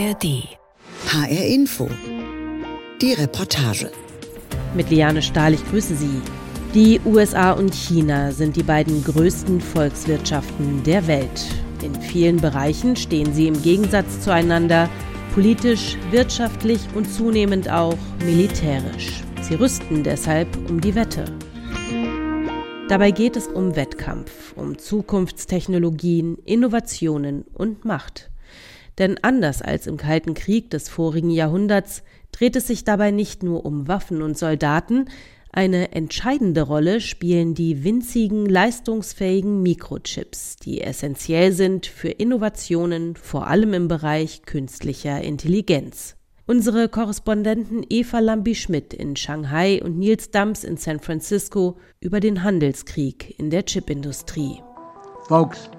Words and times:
ARD. 0.00 0.48
HR 1.08 1.46
Info. 1.46 1.86
Die 3.02 3.12
Reportage. 3.12 3.90
Mit 4.74 4.88
Liane 4.88 5.20
Stahl, 5.20 5.52
ich 5.52 5.64
grüße 5.68 5.94
Sie. 5.94 6.22
Die 6.72 6.98
USA 7.04 7.52
und 7.52 7.74
China 7.74 8.32
sind 8.32 8.56
die 8.56 8.62
beiden 8.62 9.04
größten 9.04 9.60
Volkswirtschaften 9.60 10.82
der 10.84 11.06
Welt. 11.06 11.44
In 11.82 11.94
vielen 12.00 12.38
Bereichen 12.38 12.96
stehen 12.96 13.34
sie 13.34 13.46
im 13.46 13.60
Gegensatz 13.60 14.22
zueinander, 14.22 14.88
politisch, 15.34 15.98
wirtschaftlich 16.10 16.80
und 16.94 17.04
zunehmend 17.04 17.68
auch 17.68 17.98
militärisch. 18.24 19.22
Sie 19.42 19.56
rüsten 19.56 20.02
deshalb 20.02 20.48
um 20.70 20.80
die 20.80 20.94
Wette. 20.94 21.26
Dabei 22.88 23.10
geht 23.10 23.36
es 23.36 23.48
um 23.48 23.76
Wettkampf, 23.76 24.54
um 24.56 24.78
Zukunftstechnologien, 24.78 26.38
Innovationen 26.46 27.44
und 27.52 27.84
Macht. 27.84 28.30
Denn 29.00 29.18
anders 29.22 29.62
als 29.62 29.88
im 29.88 29.96
Kalten 29.96 30.34
Krieg 30.34 30.70
des 30.70 30.88
vorigen 30.88 31.30
Jahrhunderts 31.30 32.04
dreht 32.30 32.54
es 32.54 32.68
sich 32.68 32.84
dabei 32.84 33.10
nicht 33.10 33.42
nur 33.42 33.66
um 33.66 33.88
Waffen 33.88 34.22
und 34.22 34.38
Soldaten, 34.38 35.06
eine 35.52 35.92
entscheidende 35.92 36.62
Rolle 36.62 37.00
spielen 37.00 37.54
die 37.54 37.82
winzigen, 37.82 38.46
leistungsfähigen 38.46 39.62
Mikrochips, 39.62 40.56
die 40.56 40.80
essentiell 40.80 41.50
sind 41.50 41.86
für 41.86 42.10
Innovationen, 42.10 43.16
vor 43.16 43.48
allem 43.48 43.74
im 43.74 43.88
Bereich 43.88 44.42
künstlicher 44.42 45.20
Intelligenz. 45.20 46.14
Unsere 46.46 46.88
Korrespondenten 46.88 47.84
Eva 47.88 48.20
Lambi-Schmidt 48.20 48.94
in 48.94 49.16
Shanghai 49.16 49.80
und 49.82 49.98
Nils 49.98 50.30
Dams 50.30 50.62
in 50.62 50.76
San 50.76 51.00
Francisco 51.00 51.78
über 52.00 52.20
den 52.20 52.44
Handelskrieg 52.44 53.34
in 53.38 53.50
der 53.50 53.64
Chipindustrie. 53.64 54.60
Folks, 55.26 55.70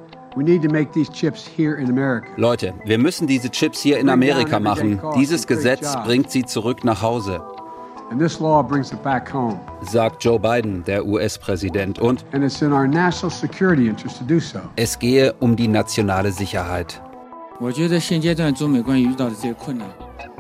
Leute, 2.38 2.74
wir 2.86 2.98
müssen 2.98 3.28
diese 3.28 3.50
Chips 3.50 3.82
hier 3.82 4.00
in 4.00 4.10
Amerika 4.10 4.60
machen. 4.60 5.02
Dieses 5.18 5.46
Gesetz 5.46 5.94
bringt 6.06 6.32
sie 6.32 6.46
zurück 6.46 6.86
nach 6.86 7.02
Hause. 7.02 7.42
Sagt 9.82 10.24
Joe 10.24 10.40
Biden, 10.40 10.84
der 10.86 11.06
US-Präsident. 11.06 12.00
Und 12.00 12.26
es 14.76 15.00
gehe 15.00 15.34
um 15.40 15.56
die 15.56 15.68
nationale 15.68 16.32
Sicherheit. 16.32 17.02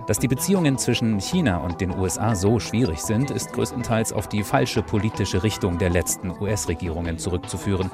Dass 0.08 0.20
die 0.20 0.28
Beziehungen 0.28 0.78
zwischen 0.78 1.20
China 1.20 1.58
und 1.58 1.82
den 1.82 1.98
USA 1.98 2.36
so 2.36 2.60
schwierig 2.60 3.00
sind, 3.00 3.32
ist 3.32 3.54
größtenteils 3.54 4.14
auf 4.14 4.28
die 4.28 4.44
falsche 4.44 4.82
politische 4.82 5.44
Richtung 5.44 5.78
der 5.78 5.90
letzten 5.90 6.32
US-Regierungen 6.32 7.18
zurückzuführen. 7.18 7.92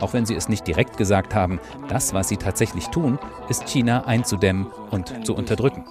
Auch 0.00 0.12
wenn 0.12 0.26
sie 0.26 0.34
es 0.34 0.48
nicht 0.48 0.66
direkt 0.66 0.96
gesagt 0.96 1.34
haben, 1.34 1.60
das, 1.88 2.14
was 2.14 2.28
sie 2.28 2.36
tatsächlich 2.36 2.88
tun, 2.88 3.18
ist 3.48 3.66
China 3.66 4.04
einzudämmen 4.06 4.66
und 4.90 5.26
zu 5.26 5.34
unterdrücken. 5.34 5.84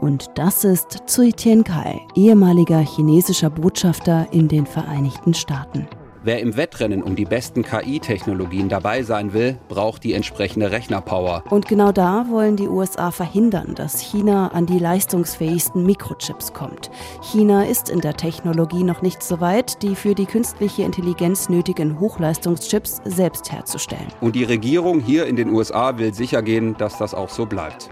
Und 0.00 0.30
das 0.34 0.64
ist 0.64 1.02
Zui 1.06 1.32
Tiankai, 1.32 2.00
ehemaliger 2.16 2.80
chinesischer 2.80 3.50
Botschafter 3.50 4.26
in 4.32 4.48
den 4.48 4.66
Vereinigten 4.66 5.32
Staaten. 5.32 5.86
Wer 6.24 6.38
im 6.38 6.56
Wettrennen 6.56 7.02
um 7.02 7.16
die 7.16 7.24
besten 7.24 7.64
KI-Technologien 7.64 8.68
dabei 8.68 9.02
sein 9.02 9.32
will, 9.32 9.58
braucht 9.68 10.04
die 10.04 10.12
entsprechende 10.12 10.70
Rechnerpower. 10.70 11.42
Und 11.50 11.66
genau 11.66 11.90
da 11.90 12.26
wollen 12.30 12.54
die 12.54 12.68
USA 12.68 13.10
verhindern, 13.10 13.74
dass 13.74 13.98
China 13.98 14.48
an 14.48 14.66
die 14.66 14.78
leistungsfähigsten 14.78 15.84
Mikrochips 15.84 16.52
kommt. 16.52 16.92
China 17.22 17.64
ist 17.64 17.90
in 17.90 18.00
der 18.00 18.14
Technologie 18.14 18.84
noch 18.84 19.02
nicht 19.02 19.20
so 19.20 19.40
weit, 19.40 19.82
die 19.82 19.96
für 19.96 20.14
die 20.14 20.26
künstliche 20.26 20.84
Intelligenz 20.84 21.48
nötigen 21.48 21.98
Hochleistungschips 21.98 23.00
selbst 23.04 23.50
herzustellen. 23.50 24.06
Und 24.20 24.36
die 24.36 24.44
Regierung 24.44 25.00
hier 25.00 25.26
in 25.26 25.34
den 25.34 25.50
USA 25.50 25.98
will 25.98 26.14
sichergehen, 26.14 26.76
dass 26.78 26.98
das 26.98 27.14
auch 27.14 27.30
so 27.30 27.46
bleibt. 27.46 27.90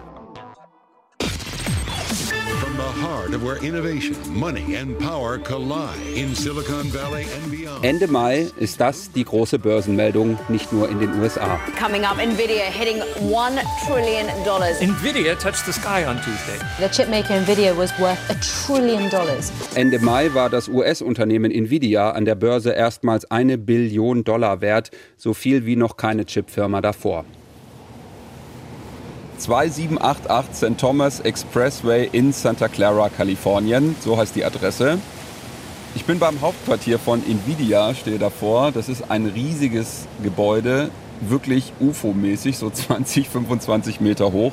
Ende 7.83 8.07
Mai 8.09 8.47
ist 8.59 8.81
das 8.81 9.13
die 9.13 9.25
große 9.25 9.59
Börsenmeldung, 9.59 10.39
nicht 10.49 10.73
nur 10.73 10.89
in 10.89 11.01
den 11.01 11.21
USA. 11.21 11.59
Coming 11.79 12.05
up, 12.05 12.19
Nvidia 12.19 12.65
hitting 12.65 13.01
1 13.01 13.61
trillion 13.87 14.27
dollars. 14.45 14.81
Nvidia 14.81 15.35
touched 15.35 15.65
the 15.67 15.73
sky 15.73 16.05
on 16.07 16.17
Tuesday. 16.17 16.59
The 16.79 16.89
chipmaker 16.89 17.35
Nvidia 17.35 17.77
was 17.77 17.93
worth 17.99 18.19
a 18.31 18.35
trillion 18.67 19.11
dollars. 19.11 19.53
Ende 19.75 19.99
Mai 19.99 20.33
war 20.35 20.51
das 20.51 20.69
US-Unternehmen 20.69 21.51
Nvidia 21.51 22.11
an 22.13 22.25
der 22.25 22.35
Börse 22.35 22.73
erstmals 22.73 23.31
eine 23.31 23.59
Billion 23.59 24.25
Dollar 24.25 24.61
wert, 24.61 24.91
so 25.17 25.35
viel 25.35 25.67
wie 25.67 25.77
noch 25.77 25.97
keine 25.97 26.25
Chipfirma 26.25 26.81
davor. 26.81 27.25
2788 29.41 30.55
St. 30.55 30.79
Thomas 30.79 31.21
Expressway 31.21 32.09
in 32.13 32.33
Santa 32.33 32.69
Clara, 32.69 33.09
Kalifornien. 33.09 33.97
So 34.01 34.19
heißt 34.19 34.37
die 34.37 34.45
Adresse. 34.45 34.99
Ich 35.95 36.05
bin 36.05 36.19
beim 36.19 36.41
Hauptquartier 36.41 36.99
von 36.99 37.23
Nvidia, 37.27 37.95
stehe 37.95 38.19
davor. 38.19 38.71
Das 38.71 38.89
ist 38.89 39.11
ein 39.11 39.27
riesiges 39.27 40.07
Gebäude, 40.23 40.91
wirklich 41.21 41.73
UFO-mäßig, 41.81 42.57
so 42.59 42.71
20, 42.71 43.29
25 43.29 44.01
Meter 44.01 44.31
hoch. 44.31 44.53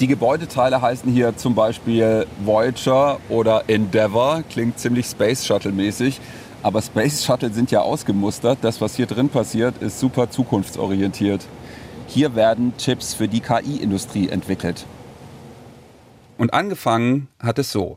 Die 0.00 0.06
Gebäudeteile 0.06 0.82
heißen 0.82 1.10
hier 1.10 1.36
zum 1.36 1.54
Beispiel 1.54 2.26
Voyager 2.44 3.18
oder 3.30 3.64
Endeavour, 3.68 4.44
klingt 4.50 4.78
ziemlich 4.78 5.06
Space 5.06 5.46
Shuttle-mäßig. 5.46 6.20
Aber 6.62 6.82
Space 6.82 7.24
Shuttle 7.24 7.52
sind 7.52 7.70
ja 7.70 7.80
ausgemustert. 7.80 8.58
Das, 8.60 8.80
was 8.80 8.96
hier 8.96 9.06
drin 9.06 9.28
passiert, 9.30 9.78
ist 9.80 9.98
super 9.98 10.28
zukunftsorientiert. 10.30 11.46
Hier 12.06 12.34
werden 12.34 12.76
Chips 12.78 13.14
für 13.14 13.28
die 13.28 13.40
KI-Industrie 13.40 14.28
entwickelt. 14.28 14.86
Und 16.38 16.54
angefangen 16.54 17.28
hat 17.40 17.58
es 17.58 17.72
so. 17.72 17.96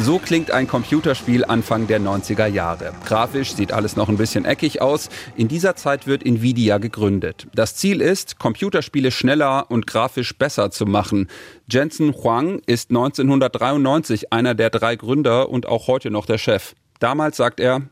So 0.00 0.20
klingt 0.20 0.52
ein 0.52 0.68
Computerspiel 0.68 1.44
Anfang 1.44 1.88
der 1.88 2.00
90er 2.00 2.46
Jahre. 2.46 2.92
Grafisch 3.04 3.52
sieht 3.54 3.72
alles 3.72 3.96
noch 3.96 4.08
ein 4.08 4.16
bisschen 4.16 4.44
eckig 4.44 4.80
aus. 4.80 5.08
In 5.36 5.48
dieser 5.48 5.74
Zeit 5.74 6.06
wird 6.06 6.24
Nvidia 6.24 6.78
gegründet. 6.78 7.48
Das 7.52 7.74
Ziel 7.74 8.00
ist, 8.00 8.38
Computerspiele 8.38 9.10
schneller 9.10 9.70
und 9.70 9.88
grafisch 9.88 10.38
besser 10.38 10.70
zu 10.70 10.86
machen. 10.86 11.26
Jensen 11.68 12.14
Huang 12.14 12.60
ist 12.66 12.90
1993 12.90 14.32
einer 14.32 14.54
der 14.54 14.70
drei 14.70 14.94
Gründer 14.94 15.48
und 15.48 15.66
auch 15.66 15.88
heute 15.88 16.10
noch 16.10 16.26
der 16.26 16.38
Chef. 16.38 16.74
Damals 17.00 17.36
sagt 17.36 17.58
er, 17.58 17.82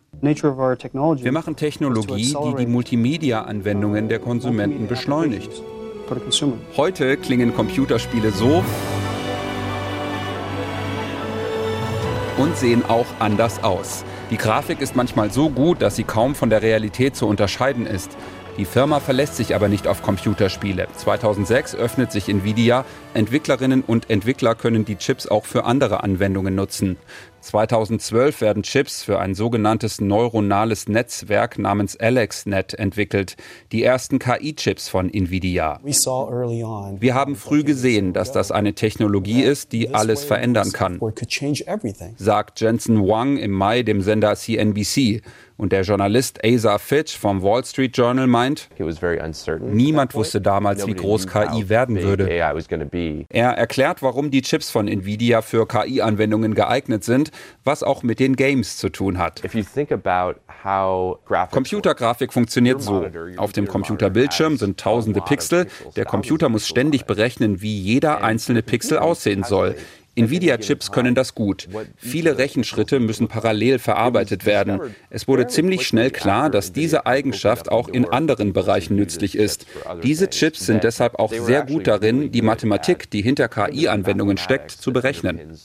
wir 1.25 1.32
machen 1.32 1.56
Technologie, 1.56 2.34
die 2.34 2.54
die 2.59 2.66
Multimedia-Anwendungen 2.66 4.09
der 4.09 4.19
Konsumenten 4.19 4.87
beschleunigt. 4.87 5.62
Heute 6.77 7.16
klingen 7.16 7.54
Computerspiele 7.54 8.31
so 8.31 8.65
und 12.38 12.56
sehen 12.56 12.84
auch 12.87 13.06
anders 13.19 13.62
aus. 13.65 14.04
Die 14.31 14.37
Grafik 14.37 14.81
ist 14.81 14.97
manchmal 14.97 15.31
so 15.31 15.50
gut, 15.50 15.82
dass 15.82 15.97
sie 15.97 16.04
kaum 16.04 16.34
von 16.34 16.50
der 16.50 16.62
Realität 16.62 17.16
zu 17.16 17.27
unterscheiden 17.27 17.87
ist. 17.87 18.16
Die 18.59 18.65
Firma 18.65 19.00
verlässt 19.00 19.37
sich 19.37 19.54
aber 19.54 19.69
nicht 19.69 19.87
auf 19.87 20.03
Computerspiele. 20.03 20.88
2006 20.97 21.75
öffnet 21.75 22.10
sich 22.10 22.28
Nvidia. 22.28 22.84
Entwicklerinnen 23.16 23.82
und 23.82 24.10
Entwickler 24.10 24.54
können 24.54 24.84
die 24.84 24.97
Chips 24.97 25.27
auch 25.27 25.47
für 25.47 25.65
andere 25.65 26.03
Anwendungen 26.03 26.54
nutzen. 26.54 26.99
2012 27.41 28.41
werden 28.41 28.62
Chips 28.65 29.04
für 29.04 29.21
ein 29.21 29.34
sogenanntes 29.34 30.00
neuronales 30.00 30.88
Netzwerk 30.88 31.59
namens 31.59 31.97
AlexNet 31.99 32.75
entwickelt, 32.75 33.37
die 33.71 33.84
ersten 33.84 34.19
KI-Chips 34.19 34.88
von 34.88 35.09
Nvidia. 35.09 35.78
Wir 37.00 37.15
haben 37.15 37.37
früh 37.37 37.62
gesehen, 37.62 38.12
dass 38.12 38.32
das 38.32 38.50
eine 38.50 38.75
Technologie 38.75 39.43
ist, 39.43 39.71
die 39.72 39.94
alles 39.94 40.25
verändern 40.25 40.72
kann, 40.72 40.98
sagt 42.16 42.60
Jensen 42.60 43.06
Wang 43.06 43.37
im 43.37 43.53
Mai 43.53 43.83
dem 43.84 44.03
Sender 44.03 44.34
CNBC. 44.34 45.22
Und 45.59 45.72
der 45.72 45.83
Journalist 45.83 46.45
Asa 46.45 46.77
Fitch 46.77 47.16
vom 47.16 47.42
Wall 47.42 47.65
Street 47.65 47.97
Journal 47.97 48.27
meint, 48.27 48.69
niemand 49.72 50.15
wusste 50.15 50.41
damals, 50.42 50.86
wie 50.86 50.92
groß 50.92 51.27
KI 51.28 51.69
werden 51.71 52.03
würde. 52.03 52.28
Er 53.28 53.50
erklärt, 53.50 54.03
warum 54.03 54.30
die 54.30 54.42
Chips 54.42 54.70
von 54.70 54.88
Nvidia 54.88 55.42
für 55.42 55.66
KI-Anwendungen 55.66 56.54
geeignet 56.54 57.04
sind, 57.04 57.30
was 57.64 57.82
auch 57.82 58.03
mit 58.03 58.20
den 58.20 58.36
Games 58.36 58.76
zu 58.76 58.88
tun 58.88 59.18
hat. 59.18 59.42
Computergrafik 61.50 62.32
funktioniert 62.32 62.82
so. 62.82 63.06
Auf 63.36 63.53
dem 63.53 63.68
Computerbildschirm 63.68 64.56
sind 64.56 64.80
tausende 64.80 65.20
Pixel. 65.20 65.66
Der 65.97 66.04
Computer 66.04 66.48
muss 66.48 66.66
ständig 66.66 67.04
berechnen, 67.04 67.60
wie 67.62 67.78
jeder 67.78 68.22
einzelne 68.22 68.62
Pixel 68.62 68.98
aussehen 68.98 69.44
soll. 69.44 69.76
Nvidia-Chips 70.16 70.91
können 70.91 71.15
das 71.15 71.34
gut. 71.34 71.68
Viele 71.97 72.39
Rechenschritte 72.39 72.98
müssen 73.01 73.28
parallel 73.28 73.78
verarbeitet 73.78 74.47
werden. 74.47 74.80
Es 75.10 75.28
wurde 75.28 75.47
ziemlich 75.47 75.86
schnell 75.86 76.10
klar, 76.10 76.51
dass 76.51 76.72
diese 76.72 77.07
Eigenschaft 77.07 77.71
auch 77.71 77.89
in 77.89 78.07
anderen 78.07 78.53
Bereichen 78.53 78.97
nützlich 78.97 79.36
ist. 79.36 79.66
Diese 80.03 80.28
Chips 80.30 80.66
sind 80.66 80.84
deshalb 80.84 81.18
auch 81.18 81.33
sehr 81.33 81.65
gut 81.65 81.86
darin, 81.86 82.33
die 82.33 82.42
Mathematik, 82.42 83.10
die 83.10 83.22
hinter 83.22 83.48
KI-Anwendungen 83.48 84.39
steckt, 84.39 84.71
zu 84.71 84.92
berechnen. 84.92 85.57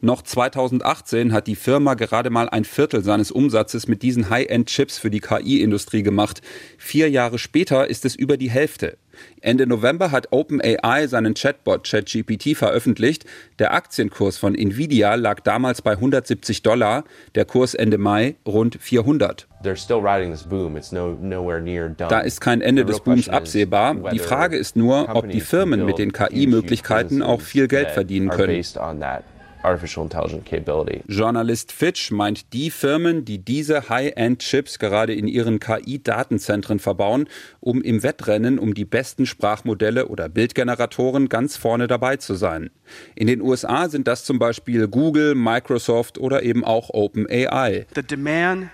Noch 0.00 0.22
2018 0.22 1.32
hat 1.32 1.46
die 1.46 1.54
Firma 1.54 1.94
gerade 1.94 2.30
mal 2.30 2.48
ein 2.48 2.64
Viertel 2.64 3.04
seines 3.04 3.30
Umsatzes 3.30 3.86
mit 3.86 4.02
diesen 4.02 4.30
High-End-Chips 4.30 4.98
für 4.98 5.10
die 5.10 5.20
KI-Industrie 5.20 6.02
gemacht. 6.02 6.40
Vier 6.76 7.08
Jahre 7.08 7.38
später 7.38 7.88
ist 7.88 8.04
es 8.04 8.16
über 8.16 8.36
die 8.36 8.50
Hälfte. 8.50 8.96
Ende 9.40 9.66
November 9.66 10.10
hat 10.10 10.32
OpenAI 10.32 11.06
seinen 11.06 11.34
Chatbot 11.34 11.84
ChatGPT 11.84 12.56
veröffentlicht. 12.56 13.24
Der 13.58 13.72
Aktienkurs 13.72 14.38
von 14.38 14.54
Nvidia 14.54 15.14
lag 15.14 15.40
damals 15.40 15.82
bei 15.82 15.92
170 15.92 16.62
Dollar, 16.62 17.04
der 17.34 17.44
Kurs 17.44 17.74
Ende 17.74 17.98
Mai 17.98 18.36
rund 18.46 18.78
400. 18.80 19.46
Da 19.62 19.70
ist 22.20 22.40
kein 22.40 22.60
Ende 22.60 22.84
des 22.84 23.00
Booms 23.00 23.28
absehbar. 23.28 23.94
Die 24.12 24.18
Frage 24.18 24.56
ist 24.56 24.76
nur, 24.76 25.14
ob 25.14 25.28
die 25.28 25.40
Firmen 25.40 25.84
mit 25.84 25.98
den 25.98 26.12
KI-Möglichkeiten 26.12 27.22
auch 27.22 27.40
viel 27.40 27.68
Geld 27.68 27.90
verdienen 27.90 28.30
können. 28.30 28.62
Artificial 29.62 30.04
Intelligence 30.04 30.44
Capability. 30.44 31.02
Journalist 31.06 31.72
Fitch 31.72 32.10
meint 32.10 32.52
die 32.52 32.70
Firmen, 32.70 33.24
die 33.24 33.38
diese 33.38 33.88
High-End-Chips 33.88 34.78
gerade 34.78 35.14
in 35.14 35.28
ihren 35.28 35.60
KI-Datenzentren 35.60 36.78
verbauen, 36.78 37.28
um 37.60 37.82
im 37.82 38.02
Wettrennen 38.02 38.58
um 38.58 38.74
die 38.74 38.84
besten 38.84 39.26
Sprachmodelle 39.26 40.08
oder 40.08 40.28
Bildgeneratoren 40.28 41.28
ganz 41.28 41.56
vorne 41.56 41.86
dabei 41.86 42.16
zu 42.16 42.34
sein. 42.34 42.70
In 43.14 43.26
den 43.26 43.40
USA 43.40 43.88
sind 43.88 44.08
das 44.08 44.24
zum 44.24 44.38
Beispiel 44.38 44.88
Google, 44.88 45.34
Microsoft 45.34 46.18
oder 46.18 46.42
eben 46.42 46.64
auch 46.64 46.90
OpenAI. 46.90 47.86
The 47.94 48.02
demand 48.02 48.70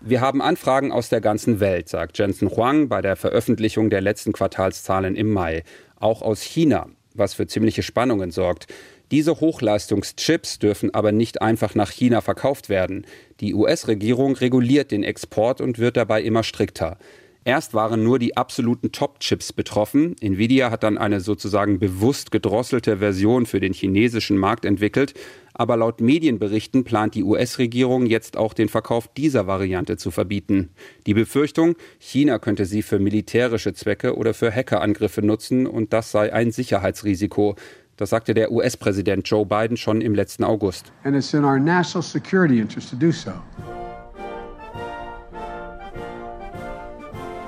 wir 0.00 0.20
haben 0.20 0.42
Anfragen 0.42 0.92
aus 0.92 1.08
der 1.08 1.20
ganzen 1.20 1.60
Welt, 1.60 1.88
sagt 1.88 2.18
Jensen 2.18 2.50
Huang 2.50 2.88
bei 2.88 3.00
der 3.00 3.14
Veröffentlichung 3.14 3.88
der 3.88 4.00
letzten 4.00 4.32
Quartalszahlen 4.32 5.14
im 5.14 5.32
Mai. 5.32 5.62
Auch 6.00 6.22
aus 6.22 6.42
China 6.42 6.88
was 7.18 7.34
für 7.34 7.46
ziemliche 7.46 7.82
Spannungen 7.82 8.30
sorgt. 8.30 8.66
Diese 9.10 9.40
Hochleistungschips 9.40 10.58
dürfen 10.58 10.94
aber 10.94 11.12
nicht 11.12 11.40
einfach 11.40 11.74
nach 11.74 11.90
China 11.90 12.20
verkauft 12.20 12.68
werden. 12.68 13.06
Die 13.40 13.54
US-Regierung 13.54 14.36
reguliert 14.36 14.90
den 14.90 15.02
Export 15.02 15.60
und 15.60 15.78
wird 15.78 15.96
dabei 15.96 16.22
immer 16.22 16.42
strikter. 16.42 16.98
Erst 17.44 17.72
waren 17.72 18.02
nur 18.02 18.18
die 18.18 18.36
absoluten 18.36 18.92
Top-Chips 18.92 19.54
betroffen. 19.54 20.16
Nvidia 20.20 20.70
hat 20.70 20.82
dann 20.82 20.98
eine 20.98 21.20
sozusagen 21.20 21.78
bewusst 21.78 22.30
gedrosselte 22.30 22.98
Version 22.98 23.46
für 23.46 23.58
den 23.58 23.72
chinesischen 23.72 24.36
Markt 24.36 24.66
entwickelt. 24.66 25.14
Aber 25.58 25.76
laut 25.76 26.00
Medienberichten 26.00 26.84
plant 26.84 27.16
die 27.16 27.24
US-Regierung 27.24 28.06
jetzt 28.06 28.36
auch 28.36 28.54
den 28.54 28.68
Verkauf 28.68 29.08
dieser 29.08 29.48
Variante 29.48 29.96
zu 29.96 30.12
verbieten. 30.12 30.70
Die 31.06 31.14
Befürchtung, 31.14 31.74
China 31.98 32.38
könnte 32.38 32.64
sie 32.64 32.80
für 32.80 33.00
militärische 33.00 33.74
Zwecke 33.74 34.16
oder 34.16 34.34
für 34.34 34.54
Hackerangriffe 34.54 35.20
nutzen 35.20 35.66
und 35.66 35.92
das 35.92 36.12
sei 36.12 36.32
ein 36.32 36.52
Sicherheitsrisiko. 36.52 37.56
Das 37.96 38.10
sagte 38.10 38.34
der 38.34 38.52
US-Präsident 38.52 39.28
Joe 39.28 39.44
Biden 39.44 39.76
schon 39.76 40.00
im 40.00 40.14
letzten 40.14 40.44
August. 40.44 40.92
And 41.02 41.16
it's 41.16 41.34
in 41.34 41.44
our 41.44 41.58
national 41.58 42.04
security 42.04 42.60
interest 42.60 42.90
to 42.90 42.96
do 42.96 43.10
so. 43.10 43.32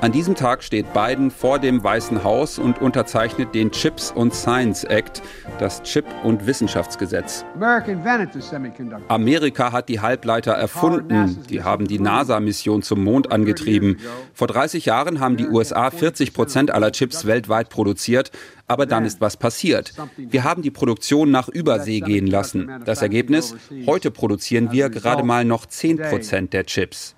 An 0.02 0.12
diesem 0.12 0.34
Tag 0.34 0.62
steht 0.62 0.94
Biden 0.94 1.30
vor 1.30 1.58
dem 1.58 1.84
Weißen 1.84 2.24
Haus 2.24 2.58
und 2.58 2.80
unterzeichnet 2.80 3.54
den 3.54 3.70
Chips 3.70 4.10
und 4.10 4.34
Science 4.34 4.82
Act, 4.84 5.20
das 5.58 5.82
Chip- 5.82 6.06
und 6.24 6.46
Wissenschaftsgesetz. 6.46 7.44
Amerika 9.08 9.72
hat 9.72 9.90
die 9.90 10.00
Halbleiter 10.00 10.52
erfunden. 10.52 11.44
Die 11.50 11.62
haben 11.62 11.86
die 11.86 11.98
NASA-Mission 11.98 12.82
zum 12.82 13.04
Mond 13.04 13.30
angetrieben. 13.30 13.98
Vor 14.32 14.46
30 14.46 14.86
Jahren 14.86 15.20
haben 15.20 15.36
die 15.36 15.46
USA 15.46 15.90
40 15.90 16.32
Prozent 16.32 16.70
aller 16.70 16.92
Chips 16.92 17.26
weltweit 17.26 17.68
produziert. 17.68 18.30
Aber 18.70 18.86
dann 18.86 19.04
ist 19.04 19.20
was 19.20 19.36
passiert. 19.36 19.92
Wir 20.16 20.44
haben 20.44 20.62
die 20.62 20.70
Produktion 20.70 21.32
nach 21.32 21.48
Übersee 21.48 21.98
gehen 21.98 22.28
lassen. 22.28 22.70
Das 22.84 23.02
Ergebnis? 23.02 23.56
Heute 23.84 24.12
produzieren 24.12 24.70
wir 24.70 24.90
gerade 24.90 25.24
mal 25.24 25.44
noch 25.44 25.66
10 25.66 25.98
Prozent 25.98 26.52
der 26.52 26.64
Chips. 26.66 27.16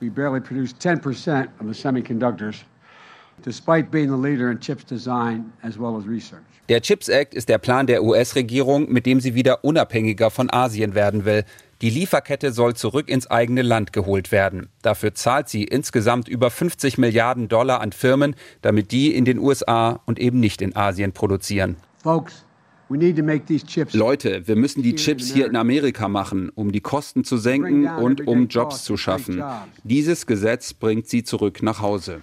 Der 6.70 6.80
Chips 6.80 7.08
Act 7.08 7.34
ist 7.34 7.48
der 7.50 7.58
Plan 7.58 7.86
der 7.86 8.02
US-Regierung, 8.02 8.90
mit 8.90 9.04
dem 9.04 9.20
sie 9.20 9.34
wieder 9.34 9.62
unabhängiger 9.62 10.30
von 10.30 10.50
Asien 10.50 10.94
werden 10.94 11.26
will. 11.26 11.44
Die 11.82 11.90
Lieferkette 11.90 12.52
soll 12.52 12.74
zurück 12.74 13.08
ins 13.08 13.28
eigene 13.28 13.62
Land 13.62 13.92
geholt 13.92 14.30
werden. 14.30 14.68
Dafür 14.82 15.14
zahlt 15.14 15.48
sie 15.48 15.64
insgesamt 15.64 16.28
über 16.28 16.48
50 16.48 16.96
Milliarden 16.96 17.48
Dollar 17.48 17.80
an 17.80 17.90
Firmen, 17.90 18.36
damit 18.60 18.92
die 18.92 19.12
in 19.12 19.24
den 19.24 19.40
USA 19.40 20.00
und 20.06 20.20
eben 20.20 20.38
nicht 20.38 20.62
in 20.62 20.76
Asien 20.76 21.10
produzieren. 21.10 21.74
Folks, 22.00 22.46
Leute, 22.88 24.46
wir 24.46 24.56
müssen 24.56 24.82
die 24.82 24.94
Chips 24.94 25.32
hier 25.32 25.46
in 25.46 25.56
Amerika 25.56 26.08
machen, 26.08 26.50
um 26.54 26.72
die 26.72 26.80
Kosten 26.80 27.24
zu 27.24 27.38
senken 27.38 27.86
und 27.86 28.26
um 28.26 28.48
Jobs 28.48 28.84
zu 28.84 28.96
schaffen. 28.96 29.42
Dieses 29.82 30.26
Gesetz 30.26 30.74
bringt 30.74 31.08
sie 31.08 31.24
zurück 31.24 31.62
nach 31.62 31.80
Hause. 31.80 32.20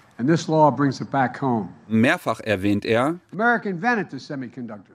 Mehrfach 1.87 2.39
erwähnt 2.41 2.85
er, 2.85 3.19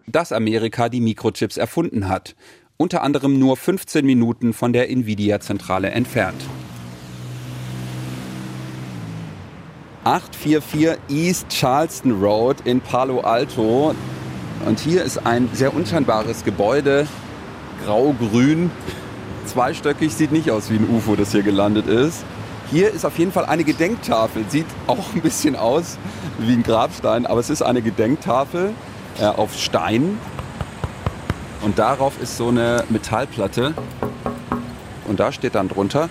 dass 0.06 0.32
Amerika 0.32 0.88
die 0.88 1.00
Mikrochips 1.00 1.56
erfunden 1.56 2.08
hat. 2.08 2.37
Unter 2.76 3.05
anderem 3.05 3.38
nur 3.38 3.56
15 3.56 4.05
Minuten 4.05 4.53
von 4.53 4.73
der 4.73 4.91
Nvidia-Zentrale 4.91 5.91
entfernt. 5.91 6.43
844 10.03 10.99
East 11.09 11.47
Charleston 11.50 12.21
Road 12.21 12.56
in 12.65 12.81
Palo 12.81 13.21
Alto. 13.21 13.94
Und 14.67 14.81
hier 14.81 15.05
ist 15.05 15.25
ein 15.25 15.49
sehr 15.53 15.73
unscheinbares 15.73 16.44
Gebäude, 16.44 17.06
grau-grün, 17.85 18.73
zweistöckig, 19.47 20.12
sieht 20.12 20.32
nicht 20.32 20.50
aus 20.50 20.69
wie 20.71 20.76
ein 20.76 20.88
UFO, 20.91 21.15
das 21.15 21.31
hier 21.31 21.43
gelandet 21.43 21.87
ist. 21.87 22.25
Hier 22.73 22.91
ist 22.91 23.06
auf 23.06 23.17
jeden 23.19 23.31
Fall 23.31 23.44
eine 23.44 23.62
Gedenktafel, 23.62 24.44
sieht 24.49 24.67
auch 24.88 25.15
ein 25.15 25.21
bisschen 25.21 25.55
aus 25.55 25.97
wie 26.38 26.55
ein 26.55 26.65
Grabstein, 26.65 27.25
aber 27.25 27.38
es 27.38 27.50
ist 27.50 27.62
eine 27.62 27.82
Gedenktafel 27.82 28.73
äh, 29.21 29.26
auf 29.26 29.56
Stein. 29.56 30.19
Und 31.64 31.78
darauf 31.78 32.20
ist 32.20 32.37
so 32.37 32.49
eine 32.49 32.84
Metallplatte. 32.90 33.72
Und 35.08 35.19
da 35.19 35.32
steht 35.32 35.55
dann 35.55 35.69
drunter 35.69 36.11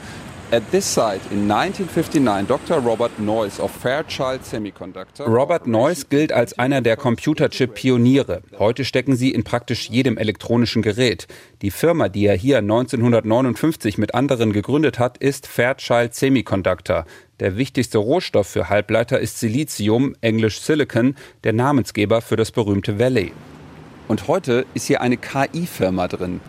At 0.51 0.69
this 0.69 0.93
site 0.93 1.21
in 1.31 1.49
1959, 1.49 2.47
Dr. 2.47 2.77
Robert 2.77 3.17
Noyce 3.17 3.59
of 3.59 3.71
Fairchild 3.71 4.45
Semiconductor. 4.45 5.25
Robert 5.25 5.65
Noyce 5.65 6.09
gilt 6.09 6.31
als 6.31 6.59
einer 6.59 6.81
der 6.81 6.95
Computerchip-Pioniere. 6.95 8.43
Heute 8.59 8.85
stecken 8.85 9.15
sie 9.15 9.31
in 9.31 9.43
praktisch 9.43 9.89
jedem 9.89 10.15
elektronischen 10.17 10.83
Gerät. 10.83 11.25
Die 11.63 11.71
Firma, 11.71 12.07
die 12.07 12.27
er 12.27 12.35
hier 12.35 12.59
1959 12.59 13.97
mit 13.97 14.13
anderen 14.13 14.53
gegründet 14.53 14.99
hat, 14.99 15.17
ist 15.17 15.47
Fairchild 15.47 16.13
Semiconductor. 16.13 17.05
Der 17.39 17.57
wichtigste 17.57 17.97
Rohstoff 17.97 18.47
für 18.47 18.69
Halbleiter 18.69 19.19
ist 19.19 19.39
Silizium, 19.39 20.15
englisch 20.21 20.61
Silicon, 20.61 21.15
der 21.43 21.53
Namensgeber 21.53 22.21
für 22.21 22.35
das 22.35 22.51
berühmte 22.51 22.99
Valley. 22.99 23.31
Und 24.13 24.27
heute 24.27 24.67
ist 24.75 24.85
hier 24.85 25.01
eine 25.01 25.17
KI-Firma 25.17 26.07
drin. 26.07 26.39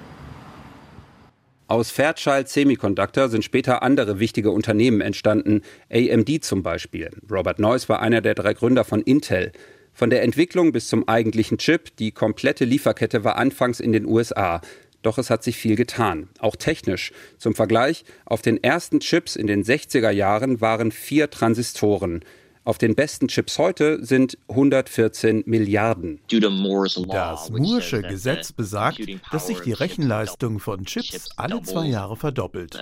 Aus 1.67 1.91
Fairchild 1.91 2.47
Semiconductor 2.47 3.31
sind 3.31 3.43
später 3.43 3.83
andere 3.83 4.21
wichtige 4.21 4.51
Unternehmen 4.51 5.01
entstanden, 5.01 5.63
AMD 5.91 6.45
zum 6.45 6.63
Beispiel. 6.63 7.09
Robert 7.31 7.59
Noyce 7.59 7.89
war 7.89 8.03
einer 8.03 8.21
der 8.21 8.35
drei 8.35 8.53
Gründer 8.53 8.85
von 8.85 9.01
Intel. 9.01 9.51
Von 9.95 10.11
der 10.11 10.23
Entwicklung 10.23 10.73
bis 10.73 10.89
zum 10.89 11.09
eigentlichen 11.09 11.57
Chip, 11.57 11.97
die 11.97 12.13
komplette 12.13 12.67
Lieferkette 12.67 13.25
war 13.25 13.37
anfangs 13.37 13.81
in 13.81 13.93
den 13.93 14.05
USA. 14.05 14.61
Doch 15.01 15.17
es 15.17 15.31
hat 15.31 15.43
sich 15.43 15.57
viel 15.57 15.75
getan, 15.75 16.29
auch 16.41 16.57
technisch. 16.57 17.13
Zum 17.39 17.55
Vergleich, 17.55 18.05
auf 18.27 18.43
den 18.43 18.63
ersten 18.63 19.01
Chips 19.01 19.37
in 19.37 19.47
den 19.47 19.65
60er 19.65 20.11
Jahren 20.11 20.61
waren 20.61 20.93
vier 20.93 21.31
Transistoren. 21.31 22.21
Auf 22.67 22.79
den 22.79 22.95
besten 22.95 23.29
Chips 23.29 23.59
heute 23.59 24.03
sind 24.03 24.39
114 24.49 25.43
Milliarden. 25.45 26.21
Das 26.31 27.51
Moore'sche 27.51 28.01
Gesetz 28.09 28.53
besagt, 28.53 29.01
dass 29.31 29.49
sich 29.49 29.61
die 29.61 29.73
Rechenleistung 29.73 30.59
von 30.59 30.87
Chips 30.87 31.29
alle 31.37 31.61
zwei 31.63 31.87
Jahre 31.87 32.17
verdoppelt, 32.17 32.73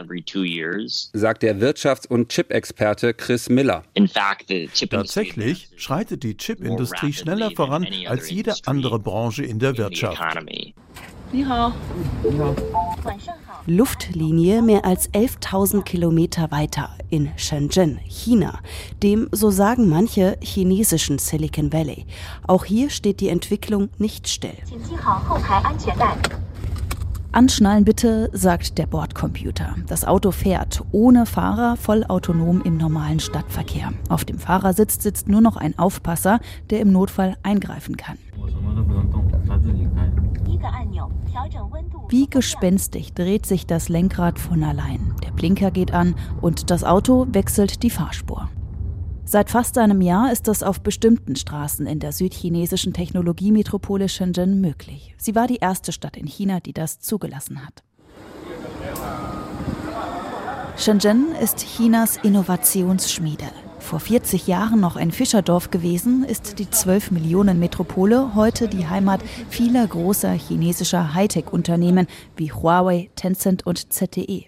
sagt 1.12 1.43
der 1.43 1.57
Wirtschafts- 1.61 2.07
und 2.07 2.29
Chip-Experte 2.29 3.12
Chris 3.12 3.49
Miller. 3.49 3.83
Tatsächlich 4.89 5.69
schreitet 5.77 6.23
die 6.23 6.37
Chipindustrie 6.37 7.12
schneller 7.12 7.51
voran 7.51 7.85
als 8.07 8.31
jede 8.31 8.55
andere 8.67 9.01
Branche 9.01 9.45
in 9.45 9.59
der 9.59 9.77
Wirtschaft. 9.77 10.23
Luftlinie 13.66 14.61
mehr 14.61 14.85
als 14.85 15.11
11.000 15.11 15.83
Kilometer 15.83 16.50
weiter 16.50 16.90
in 17.11 17.31
Shenzhen, 17.37 18.00
China, 18.04 18.59
dem, 19.02 19.28
so 19.31 19.50
sagen 19.50 19.88
manche, 19.88 20.37
chinesischen 20.40 21.19
Silicon 21.19 21.73
Valley. 21.73 22.07
Auch 22.47 22.64
hier 22.64 22.90
steht 22.90 23.21
die 23.21 23.28
Entwicklung 23.28 23.88
nicht 23.99 24.28
still. 24.28 24.57
Anschnallen 27.31 27.85
bitte, 27.85 28.28
sagt 28.33 28.76
der 28.76 28.87
Bordcomputer. 28.87 29.76
Das 29.87 30.04
Auto 30.04 30.33
fährt 30.33 30.83
ohne 30.92 31.25
Fahrer 31.25 31.76
vollautonom 31.76 32.61
im 32.62 32.76
normalen 32.76 33.21
Stadtverkehr. 33.21 33.92
Auf 34.11 34.26
dem 34.26 34.38
Fahrersitz 34.38 35.02
sitzt 35.02 35.28
nur 35.28 35.40
noch 35.40 35.57
ein 35.57 35.78
Aufpasser, 35.78 36.40
der 36.69 36.81
im 36.81 36.92
Notfall 36.92 37.37
eingreifen 37.42 37.97
kann. 37.97 38.19
Wie 42.12 42.28
gespenstig 42.28 43.14
dreht 43.14 43.47
sich 43.47 43.66
das 43.66 43.88
Lenkrad 43.88 44.38
von 44.38 44.62
allein. 44.64 45.14
Der 45.25 45.31
Blinker 45.31 45.71
geht 45.71 45.95
an 45.95 46.14
und 46.42 46.71
das 46.71 46.85
Auto 46.85 47.26
wechselt 47.31 47.83
die 47.83 47.88
Fahrspur. 47.88 48.50
Seit 49.25 49.49
fast 49.49 49.78
einem 49.78 50.02
Jahr 50.02 50.31
ist 50.31 50.47
das 50.47 50.62
auf 50.62 50.83
bestimmten 50.83 51.37
Straßen 51.37 51.87
in 51.87 52.00
der 52.00 52.12
südchinesischen 52.12 52.92
Technologiemetropole 52.92 54.11
Shenzhen 54.11 54.61
möglich. 54.61 55.14
Sie 55.16 55.35
war 55.35 55.47
die 55.47 55.57
erste 55.57 55.90
Stadt 55.90 56.19
in 56.19 56.26
China, 56.26 56.61
die 56.61 56.75
das 56.75 57.00
zugelassen 57.00 57.64
hat. 57.64 57.83
Shenzhen 60.76 61.28
ist 61.40 61.64
Chinas 61.64 62.19
Innovationsschmiede. 62.19 63.47
Vor 63.83 64.01
40 64.01 64.47
Jahren 64.47 64.81
noch 64.81 64.97
ein 64.97 65.11
Fischerdorf 65.11 65.71
gewesen, 65.71 66.25
ist 66.25 66.59
die 66.59 66.71
12 66.71 67.11
Millionen 67.11 67.59
Metropole 67.59 68.35
heute 68.35 68.69
die 68.69 68.87
Heimat 68.87 69.21
vieler 69.51 69.87
großer 69.87 70.31
chinesischer 70.31 71.12
Hightech-Unternehmen 71.12 72.07
wie 72.37 72.53
Huawei, 72.53 73.11
Tencent 73.17 73.67
und 73.67 73.93
ZTE. 73.93 74.47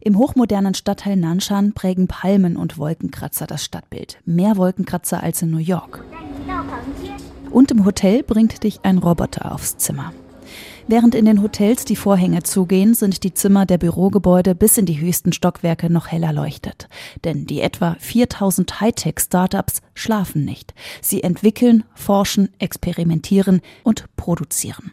Im 0.00 0.16
hochmodernen 0.16 0.74
Stadtteil 0.74 1.16
Nanshan 1.16 1.72
prägen 1.72 2.06
Palmen 2.06 2.56
und 2.56 2.78
Wolkenkratzer 2.78 3.48
das 3.48 3.64
Stadtbild. 3.64 4.20
Mehr 4.26 4.56
Wolkenkratzer 4.56 5.22
als 5.22 5.42
in 5.42 5.50
New 5.50 5.58
York. 5.58 6.04
Und 7.50 7.72
im 7.72 7.84
Hotel 7.84 8.22
bringt 8.22 8.62
dich 8.62 8.80
ein 8.84 8.98
Roboter 8.98 9.52
aufs 9.52 9.78
Zimmer. 9.78 10.12
Während 10.90 11.14
in 11.14 11.26
den 11.26 11.42
Hotels 11.42 11.84
die 11.84 11.96
Vorhänge 11.96 12.44
zugehen, 12.44 12.94
sind 12.94 13.22
die 13.22 13.34
Zimmer 13.34 13.66
der 13.66 13.76
Bürogebäude 13.76 14.54
bis 14.54 14.78
in 14.78 14.86
die 14.86 14.98
höchsten 14.98 15.34
Stockwerke 15.34 15.92
noch 15.92 16.06
heller 16.06 16.32
leuchtet. 16.32 16.88
Denn 17.24 17.44
die 17.44 17.60
etwa 17.60 17.96
4000 17.98 18.80
Hightech-Startups 18.80 19.82
schlafen 19.92 20.46
nicht. 20.46 20.72
Sie 21.02 21.22
entwickeln, 21.22 21.84
forschen, 21.94 22.48
experimentieren 22.58 23.60
und 23.82 24.04
produzieren. 24.16 24.92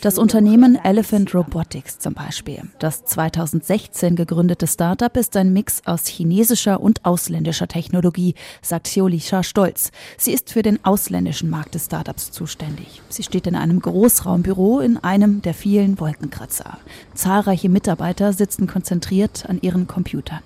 Das 0.00 0.18
Unternehmen 0.18 0.78
Elephant 0.82 1.34
Robotics 1.34 1.98
zum 1.98 2.14
Beispiel. 2.14 2.62
Das 2.78 3.04
2016 3.04 4.16
gegründete 4.16 4.66
Startup 4.66 5.14
ist 5.18 5.36
ein 5.36 5.52
Mix 5.52 5.82
aus 5.84 6.06
chinesischer 6.06 6.80
und 6.80 7.04
ausländischer 7.04 7.68
Technologie, 7.68 8.34
sagt 8.62 8.86
Xiulisha 8.86 9.42
stolz. 9.42 9.90
Sie 10.16 10.32
ist 10.32 10.50
für 10.50 10.62
ausländischen 10.82 11.50
Markt 11.50 11.74
des 11.74 11.86
Startups 11.86 12.30
zuständig. 12.30 13.02
Sie 13.08 13.22
steht 13.22 13.46
in 13.46 13.54
einem 13.54 13.80
Großraumbüro 13.80 14.80
in 14.80 14.96
einem 14.96 15.42
der 15.42 15.54
vielen 15.54 15.98
Wolkenkratzer. 16.00 16.78
Zahlreiche 17.14 17.68
Mitarbeiter 17.68 18.32
sitzen 18.32 18.66
konzentriert 18.66 19.44
an 19.48 19.60
ihren 19.60 19.86
Computern. 19.86 20.40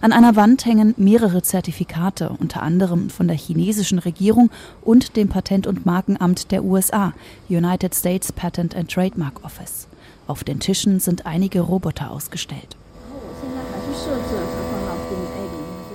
An 0.00 0.12
einer 0.12 0.36
Wand 0.36 0.64
hängen 0.64 0.94
mehrere 0.96 1.42
Zertifikate, 1.42 2.30
unter 2.30 2.62
anderem 2.62 3.10
von 3.10 3.28
der 3.28 3.36
chinesischen 3.36 3.98
Regierung 3.98 4.50
und 4.82 5.16
dem 5.16 5.28
Patent- 5.28 5.66
und 5.66 5.86
Markenamt 5.86 6.50
der 6.50 6.64
USA, 6.64 7.12
United 7.48 7.94
States 7.94 8.32
Patent 8.32 8.74
and 8.74 8.90
Trademark 8.90 9.44
Office. 9.44 9.86
Auf 10.26 10.44
den 10.44 10.60
Tischen 10.60 11.00
sind 11.00 11.26
einige 11.26 11.60
Roboter 11.60 12.10
ausgestellt. 12.10 12.76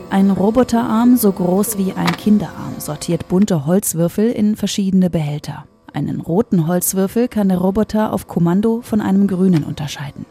Ein 0.09 0.29
Roboterarm 0.31 1.17
so 1.17 1.31
groß 1.31 1.77
wie 1.77 1.93
ein 1.93 2.15
Kinderarm 2.15 2.79
sortiert 2.79 3.27
bunte 3.27 3.65
Holzwürfel 3.65 4.31
in 4.31 4.55
verschiedene 4.55 5.09
Behälter. 5.09 5.65
Einen 5.93 6.21
roten 6.21 6.67
Holzwürfel 6.67 7.27
kann 7.27 7.50
der 7.50 7.57
Roboter 7.57 8.13
auf 8.13 8.27
Kommando 8.27 8.81
von 8.81 9.01
einem 9.01 9.27
grünen 9.27 9.63
unterscheiden. 9.63 10.25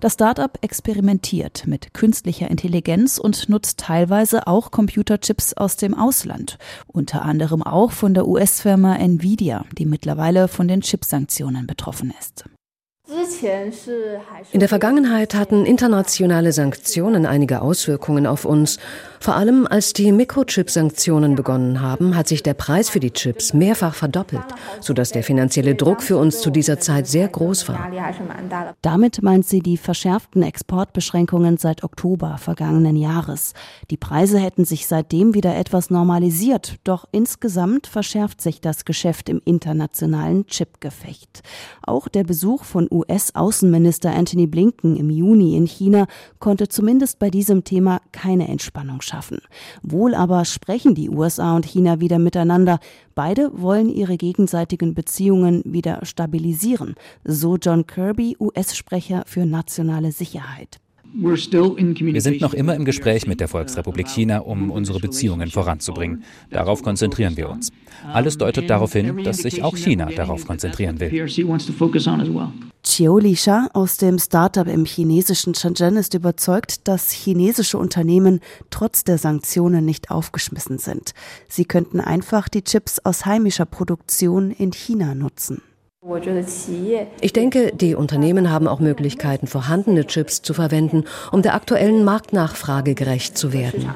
Das 0.00 0.12
Startup 0.14 0.56
experimentiert 0.60 1.66
mit 1.66 1.92
künstlicher 1.92 2.48
Intelligenz 2.50 3.18
und 3.18 3.48
nutzt 3.48 3.80
teilweise 3.80 4.46
auch 4.46 4.70
Computerchips 4.70 5.54
aus 5.54 5.76
dem 5.76 5.94
Ausland, 5.94 6.56
unter 6.86 7.22
anderem 7.22 7.64
auch 7.64 7.90
von 7.90 8.14
der 8.14 8.28
US-Firma 8.28 8.94
Nvidia, 8.96 9.64
die 9.76 9.86
mittlerweile 9.86 10.46
von 10.46 10.68
den 10.68 10.82
Chipsanktionen 10.82 11.66
betroffen 11.66 12.14
ist. 12.18 12.44
In 14.52 14.60
der 14.60 14.68
Vergangenheit 14.68 15.34
hatten 15.34 15.64
internationale 15.64 16.52
Sanktionen 16.52 17.24
einige 17.24 17.62
Auswirkungen 17.62 18.26
auf 18.26 18.44
uns. 18.44 18.78
Vor 19.20 19.34
allem 19.34 19.66
als 19.66 19.94
die 19.94 20.12
Mikrochip-Sanktionen 20.12 21.34
begonnen 21.34 21.80
haben, 21.80 22.14
hat 22.16 22.28
sich 22.28 22.42
der 22.42 22.52
Preis 22.52 22.90
für 22.90 23.00
die 23.00 23.10
Chips 23.10 23.54
mehrfach 23.54 23.94
verdoppelt, 23.94 24.44
sodass 24.80 25.10
der 25.10 25.22
finanzielle 25.22 25.74
Druck 25.74 26.02
für 26.02 26.18
uns 26.18 26.40
zu 26.40 26.50
dieser 26.50 26.80
Zeit 26.80 27.06
sehr 27.06 27.28
groß 27.28 27.68
war. 27.68 27.90
Damit 28.82 29.22
meint 29.22 29.46
sie 29.46 29.60
die 29.60 29.78
verschärften 29.78 30.42
Exportbeschränkungen 30.42 31.56
seit 31.56 31.84
Oktober 31.84 32.36
vergangenen 32.38 32.96
Jahres. 32.96 33.54
Die 33.90 33.96
Preise 33.96 34.38
hätten 34.38 34.66
sich 34.66 34.86
seitdem 34.86 35.34
wieder 35.34 35.56
etwas 35.56 35.88
normalisiert, 35.90 36.76
doch 36.84 37.06
insgesamt 37.10 37.86
verschärft 37.86 38.42
sich 38.42 38.60
das 38.60 38.84
Geschäft 38.84 39.30
im 39.30 39.40
internationalen 39.44 40.46
Chipgefecht. 40.46 41.42
Auch 41.82 42.08
der 42.08 42.24
Besuch 42.24 42.64
von 42.64 42.86
US-Außenminister 42.98 44.10
Anthony 44.10 44.46
Blinken 44.46 44.96
im 44.96 45.10
Juni 45.10 45.56
in 45.56 45.66
China 45.66 46.06
konnte 46.38 46.68
zumindest 46.68 47.18
bei 47.18 47.30
diesem 47.30 47.64
Thema 47.64 48.00
keine 48.12 48.48
Entspannung 48.48 49.00
schaffen. 49.00 49.38
Wohl 49.82 50.14
aber 50.14 50.44
sprechen 50.44 50.94
die 50.94 51.10
USA 51.10 51.56
und 51.56 51.66
China 51.66 52.00
wieder 52.00 52.18
miteinander. 52.18 52.78
Beide 53.14 53.50
wollen 53.54 53.88
ihre 53.88 54.16
gegenseitigen 54.16 54.94
Beziehungen 54.94 55.62
wieder 55.64 56.04
stabilisieren, 56.04 56.94
so 57.24 57.56
John 57.56 57.86
Kirby, 57.86 58.36
US-Sprecher 58.38 59.22
für 59.26 59.46
nationale 59.46 60.12
Sicherheit. 60.12 60.80
Wir 61.14 62.20
sind 62.20 62.40
noch 62.40 62.54
immer 62.54 62.74
im 62.74 62.84
Gespräch 62.84 63.26
mit 63.26 63.40
der 63.40 63.48
Volksrepublik 63.48 64.08
China, 64.08 64.40
um 64.40 64.70
unsere 64.70 65.00
Beziehungen 65.00 65.50
voranzubringen. 65.50 66.22
Darauf 66.50 66.82
konzentrieren 66.82 67.36
wir 67.36 67.48
uns. 67.48 67.70
Alles 68.12 68.38
deutet 68.38 68.68
darauf 68.68 68.92
hin, 68.92 69.24
dass 69.24 69.38
sich 69.38 69.62
auch 69.62 69.76
China 69.76 70.10
darauf 70.14 70.46
konzentrieren 70.46 71.00
will. 71.00 71.10
Chiu 72.84 73.18
Lisha 73.18 73.68
aus 73.74 73.96
dem 73.96 74.18
Startup 74.18 74.66
im 74.66 74.84
chinesischen 74.84 75.54
Shenzhen 75.54 75.96
ist 75.96 76.14
überzeugt, 76.14 76.86
dass 76.86 77.10
chinesische 77.10 77.76
Unternehmen 77.76 78.40
trotz 78.70 79.04
der 79.04 79.18
Sanktionen 79.18 79.84
nicht 79.84 80.10
aufgeschmissen 80.10 80.78
sind. 80.78 81.12
Sie 81.48 81.64
könnten 81.64 82.00
einfach 82.00 82.48
die 82.48 82.62
Chips 82.62 82.98
aus 83.00 83.26
heimischer 83.26 83.66
Produktion 83.66 84.52
in 84.52 84.72
China 84.72 85.14
nutzen. 85.14 85.60
Ich 87.20 87.32
denke, 87.32 87.72
die 87.74 87.94
Unternehmen 87.96 88.50
haben 88.50 88.68
auch 88.68 88.78
Möglichkeiten, 88.78 89.48
vorhandene 89.48 90.06
Chips 90.06 90.42
zu 90.42 90.54
verwenden, 90.54 91.04
um 91.32 91.42
der 91.42 91.54
aktuellen 91.54 92.04
Marktnachfrage 92.04 92.94
gerecht 92.94 93.36
zu 93.36 93.52
werden. 93.52 93.90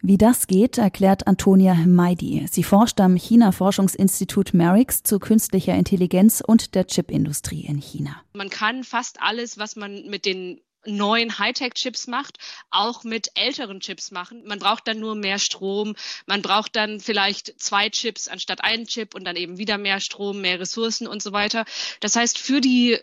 Wie 0.00 0.16
das 0.16 0.46
geht, 0.46 0.78
erklärt 0.78 1.26
Antonia 1.26 1.74
Hmeidi. 1.74 2.46
Sie 2.48 2.62
forscht 2.62 3.00
am 3.00 3.16
China-Forschungsinstitut 3.16 4.54
Merix 4.54 5.02
zu 5.02 5.18
künstlicher 5.18 5.74
Intelligenz 5.74 6.40
und 6.40 6.76
der 6.76 6.86
Chipindustrie 6.86 7.66
in 7.66 7.78
China. 7.78 8.22
Man 8.32 8.48
kann 8.48 8.84
fast 8.84 9.20
alles, 9.20 9.58
was 9.58 9.74
man 9.74 10.08
mit 10.08 10.24
den 10.24 10.60
neuen 10.96 11.38
Hightech-Chips 11.38 12.06
macht, 12.06 12.38
auch 12.70 13.04
mit 13.04 13.30
älteren 13.34 13.80
Chips 13.80 14.10
machen. 14.10 14.44
Man 14.46 14.58
braucht 14.58 14.88
dann 14.88 14.98
nur 14.98 15.14
mehr 15.14 15.38
Strom. 15.38 15.94
Man 16.26 16.42
braucht 16.42 16.76
dann 16.76 17.00
vielleicht 17.00 17.60
zwei 17.60 17.88
Chips 17.88 18.28
anstatt 18.28 18.64
einen 18.64 18.86
Chip 18.86 19.14
und 19.14 19.24
dann 19.24 19.36
eben 19.36 19.58
wieder 19.58 19.78
mehr 19.78 20.00
Strom, 20.00 20.40
mehr 20.40 20.60
Ressourcen 20.60 21.06
und 21.06 21.22
so 21.22 21.32
weiter. 21.32 21.64
Das 22.00 22.16
heißt, 22.16 22.38
für 22.38 22.60
die 22.60 22.98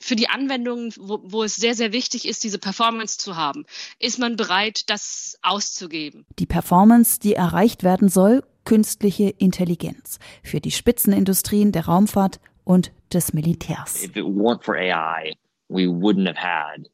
für 0.00 0.14
die 0.14 0.28
Anwendungen, 0.28 0.92
wo, 0.96 1.20
wo 1.24 1.42
es 1.42 1.56
sehr, 1.56 1.74
sehr 1.74 1.92
wichtig 1.92 2.28
ist, 2.28 2.44
diese 2.44 2.58
Performance 2.58 3.18
zu 3.18 3.36
haben, 3.36 3.66
ist 3.98 4.18
man 4.18 4.36
bereit, 4.36 4.88
das 4.88 5.38
auszugeben. 5.42 6.24
Die 6.38 6.46
Performance, 6.46 7.18
die 7.18 7.34
erreicht 7.34 7.82
werden 7.82 8.08
soll, 8.08 8.44
künstliche 8.64 9.30
Intelligenz 9.30 10.18
für 10.42 10.60
die 10.60 10.70
Spitzenindustrien 10.70 11.72
der 11.72 11.86
Raumfahrt 11.86 12.38
und 12.64 12.92
des 13.12 13.32
Militärs. 13.32 14.04
If 14.04 14.14
it 14.14 14.24
weren't 14.24 14.62
for 14.62 14.76
AI, 14.76 15.32
we 15.68 15.86
wouldn't 15.86 16.28
have 16.28 16.38
had 16.38 16.88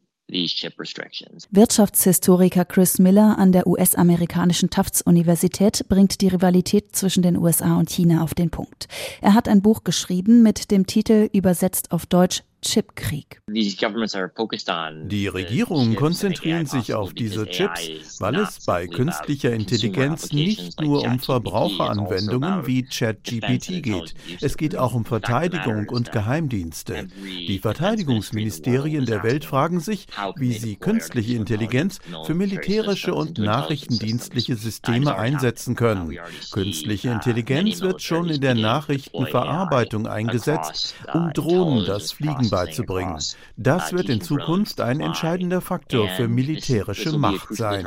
Wirtschaftshistoriker 1.50 2.64
Chris 2.64 2.99
Miller 2.99 3.38
an 3.38 3.52
der 3.52 3.66
US-amerikanischen 3.66 4.71
Tufts-Universität 4.71 5.87
bringt 5.88 6.21
die 6.23 6.28
Rivalität 6.28 6.97
zwischen 6.97 7.23
den 7.23 7.37
USA 7.37 7.76
und 7.78 7.90
China 7.90 8.23
auf 8.23 8.33
den 8.35 8.50
Punkt. 8.50 8.88
Er 9.21 9.35
hat 9.35 9.49
ein 9.49 9.61
Buch 9.61 9.85
geschrieben 9.85 10.43
mit 10.43 10.71
dem 10.71 10.87
Titel 10.87 11.28
übersetzt 11.33 11.93
auf 11.93 12.07
Deutsch 12.07 12.43
Chipkrieg. 12.64 13.42
Die 13.47 15.28
Regierungen 15.28 15.97
konzentrieren 15.97 16.66
sich 16.66 16.94
auf 16.94 17.12
diese 17.12 17.47
Chips, 17.47 18.21
weil 18.21 18.37
es 18.37 18.64
bei 18.64 18.87
künstlicher 18.87 19.52
Intelligenz 19.52 20.33
nicht 20.33 20.80
nur 20.80 21.04
um 21.04 21.21
Verbraucheranwendungen 21.21 22.66
wie 22.66 22.83
ChatGPT 22.85 23.83
geht. 23.83 24.14
Es 24.40 24.56
geht 24.56 24.76
auch 24.76 24.94
um 24.94 25.04
Verteidigung 25.04 25.90
und 25.90 26.11
Geheimdienste. 26.11 27.09
Die 27.23 27.59
Verteidigungsministerien 27.59 29.04
der 29.04 29.23
Welt 29.23 29.44
fragen 29.44 29.80
sich, 29.80 30.06
wie 30.37 30.54
sie 30.54 30.76
künstliche 30.76 31.35
Intelligenz 31.35 31.99
für 32.25 32.35
militärische 32.35 33.14
und 33.14 33.38
nachrichtendienstliche 33.38 34.56
Systeme 34.56 35.16
einsetzen 35.16 35.76
können. 35.76 36.16
Künstliche 36.50 37.11
Intelligenz 37.11 37.83
wird 37.83 38.00
schon 38.00 38.30
in 38.30 38.40
der 38.40 38.54
Nachrichtenverarbeitung 38.54 40.06
eingesetzt, 40.06 40.94
um 41.12 41.30
Drohnen 41.35 41.85
das 41.85 42.12
Fliegen 42.12 42.53
beizubringen. 42.54 43.18
Das 43.56 43.92
wird 43.92 44.08
in 44.08 44.20
Zukunft 44.20 44.80
ein 44.80 45.00
entscheidender 45.00 45.61
Faktor 45.61 46.08
für 46.08 46.28
militärische 46.28 47.16
Macht 47.18 47.54
sein. 47.54 47.87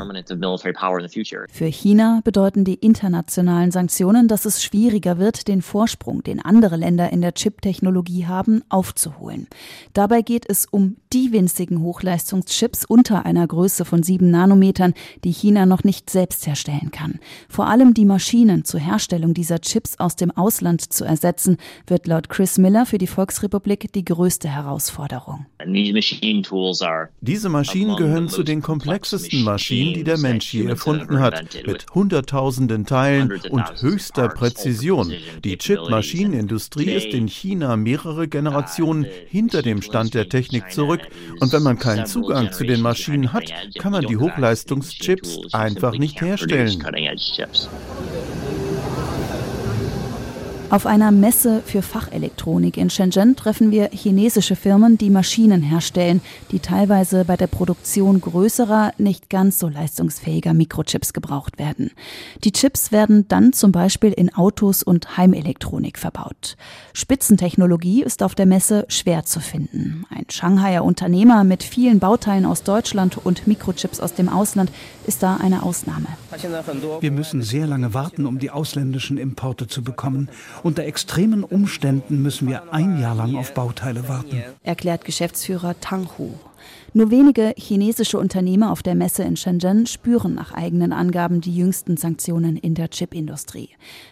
Für 1.51 1.65
China 1.65 2.21
bedeuten 2.23 2.63
die 2.65 2.75
internationalen 2.75 3.71
Sanktionen, 3.71 4.27
dass 4.27 4.45
es 4.45 4.63
schwieriger 4.63 5.17
wird, 5.17 5.47
den 5.47 5.61
Vorsprung, 5.61 6.23
den 6.23 6.41
andere 6.43 6.75
Länder 6.75 7.11
in 7.11 7.21
der 7.21 7.33
Chip-Technologie 7.33 8.25
haben, 8.25 8.63
aufzuholen. 8.69 9.47
Dabei 9.93 10.21
geht 10.21 10.49
es 10.49 10.65
um 10.65 10.97
die 11.13 11.31
winzigen 11.31 11.81
Hochleistungschips 11.81 12.85
unter 12.85 13.25
einer 13.25 13.47
Größe 13.47 13.85
von 13.85 14.03
sieben 14.03 14.29
Nanometern, 14.31 14.93
die 15.23 15.31
China 15.31 15.65
noch 15.65 15.83
nicht 15.83 16.09
selbst 16.09 16.45
herstellen 16.45 16.91
kann. 16.91 17.19
Vor 17.49 17.67
allem 17.67 17.93
die 17.93 18.05
Maschinen 18.05 18.65
zur 18.65 18.79
Herstellung 18.79 19.33
dieser 19.33 19.59
Chips 19.59 19.99
aus 19.99 20.15
dem 20.15 20.31
Ausland 20.31 20.81
zu 20.93 21.05
ersetzen, 21.05 21.57
wird 21.85 22.07
laut 22.07 22.29
Chris 22.29 22.57
Miller 22.57 22.85
für 22.85 22.97
die 22.97 23.07
Volksrepublik 23.07 23.91
die 23.93 24.05
größte 24.05 24.47
Herausforderung. 24.57 25.45
Diese 27.21 27.49
Maschinen 27.49 27.95
gehören 27.95 28.29
zu 28.29 28.43
den 28.43 28.61
komplexesten 28.61 29.43
Maschinen, 29.43 29.93
die 29.93 30.03
der 30.03 30.17
Mensch 30.17 30.53
je 30.53 30.65
erfunden 30.65 31.19
hat, 31.19 31.43
mit 31.65 31.85
Hunderttausenden 31.93 32.85
Teilen 32.85 33.31
und 33.49 33.81
höchster 33.81 34.29
Präzision. 34.29 35.13
Die 35.43 35.57
Chip-Maschinenindustrie 35.57 36.91
ist 36.91 37.13
in 37.13 37.27
China 37.27 37.77
mehrere 37.77 38.27
Generationen 38.27 39.05
hinter 39.27 39.61
dem 39.61 39.81
Stand 39.81 40.13
der 40.13 40.29
Technik 40.29 40.71
zurück 40.71 41.01
und 41.39 41.53
wenn 41.53 41.63
man 41.63 41.77
keinen 41.77 42.05
Zugang 42.05 42.51
zu 42.51 42.63
den 42.63 42.81
Maschinen 42.81 43.33
hat, 43.33 43.51
kann 43.77 43.91
man 43.91 44.05
die 44.05 44.17
Hochleistungschips 44.17 45.53
einfach 45.53 45.97
nicht 45.97 46.21
herstellen. 46.21 46.83
Auf 50.69 50.85
einer 50.85 51.11
Messe 51.11 51.61
für 51.65 51.81
Fachelektronik 51.81 52.75
in 52.75 52.89
Shenzhen 52.89 53.37
treffen 53.37 53.71
wir 53.71 53.89
chinesische 53.93 54.57
Firmen, 54.57 54.97
die 54.97 55.09
Maschinen 55.09 55.61
herstellen, 55.61 56.19
die 56.51 56.59
teilweise 56.59 57.23
bei 57.23 57.37
der 57.37 57.47
Produktion 57.47 58.19
größerer, 58.19 58.91
nicht 58.97 59.29
ganz 59.29 59.59
so 59.59 59.69
leistungsfähiger 59.69 60.53
Mikrochips 60.53 61.13
gebraucht 61.13 61.57
werden. 61.57 61.91
Die 62.43 62.51
Chips 62.51 62.91
werden 62.91 63.29
dann 63.29 63.53
zum 63.53 63.71
Beispiel 63.71 64.11
in 64.11 64.35
Autos 64.35 64.83
und 64.83 65.15
Heimelektronik 65.15 65.97
verbaut. 65.97 66.57
Spitzentechnologie 66.91 68.03
ist 68.03 68.21
auf 68.21 68.35
der 68.35 68.45
Messe 68.45 68.85
schwer 68.89 69.23
zu 69.23 69.39
finden. 69.39 70.05
Ein 70.09 70.25
Shanghaier 70.29 70.83
Unternehmer 70.83 71.45
mit 71.45 71.63
vielen 71.63 71.99
Bauteilen 71.99 72.45
aus 72.45 72.63
Deutschland 72.63 73.17
und 73.23 73.47
Mikrochips 73.47 74.01
aus 74.01 74.15
dem 74.15 74.27
Ausland 74.27 74.69
ist 75.05 75.23
da 75.23 75.37
eine 75.37 75.63
Ausnahme. 75.63 76.07
Wir 76.99 77.11
müssen 77.11 77.41
sehr 77.41 77.67
lange 77.67 77.93
warten, 77.93 78.25
um 78.25 78.37
die 78.37 78.51
ausländischen 78.51 79.17
Importe 79.17 79.67
zu 79.67 79.81
bekommen. 79.81 80.27
Unter 80.63 80.83
extremen 80.83 81.43
Umständen 81.43 82.21
müssen 82.21 82.47
wir 82.47 82.73
ein 82.73 82.99
Jahr 82.99 83.15
lang 83.15 83.35
auf 83.35 83.53
Bauteile 83.53 84.07
warten. 84.07 84.43
Erklärt 84.63 85.05
Geschäftsführer 85.05 85.79
Tang 85.79 86.07
Hu. 86.17 86.31
Nur 86.93 87.11
wenige 87.11 87.53
chinesische 87.57 88.17
Unternehmer 88.17 88.71
auf 88.71 88.81
der 88.81 88.95
Messe 88.95 89.23
in 89.23 89.37
Shenzhen 89.37 89.85
spüren 89.85 90.33
nach 90.33 90.53
eigenen 90.53 90.93
Angaben 90.93 91.41
die 91.41 91.55
jüngsten 91.55 91.97
Sanktionen 91.97 92.57
in 92.57 92.73
der 92.73 92.89
Chipindustrie. 92.89 93.69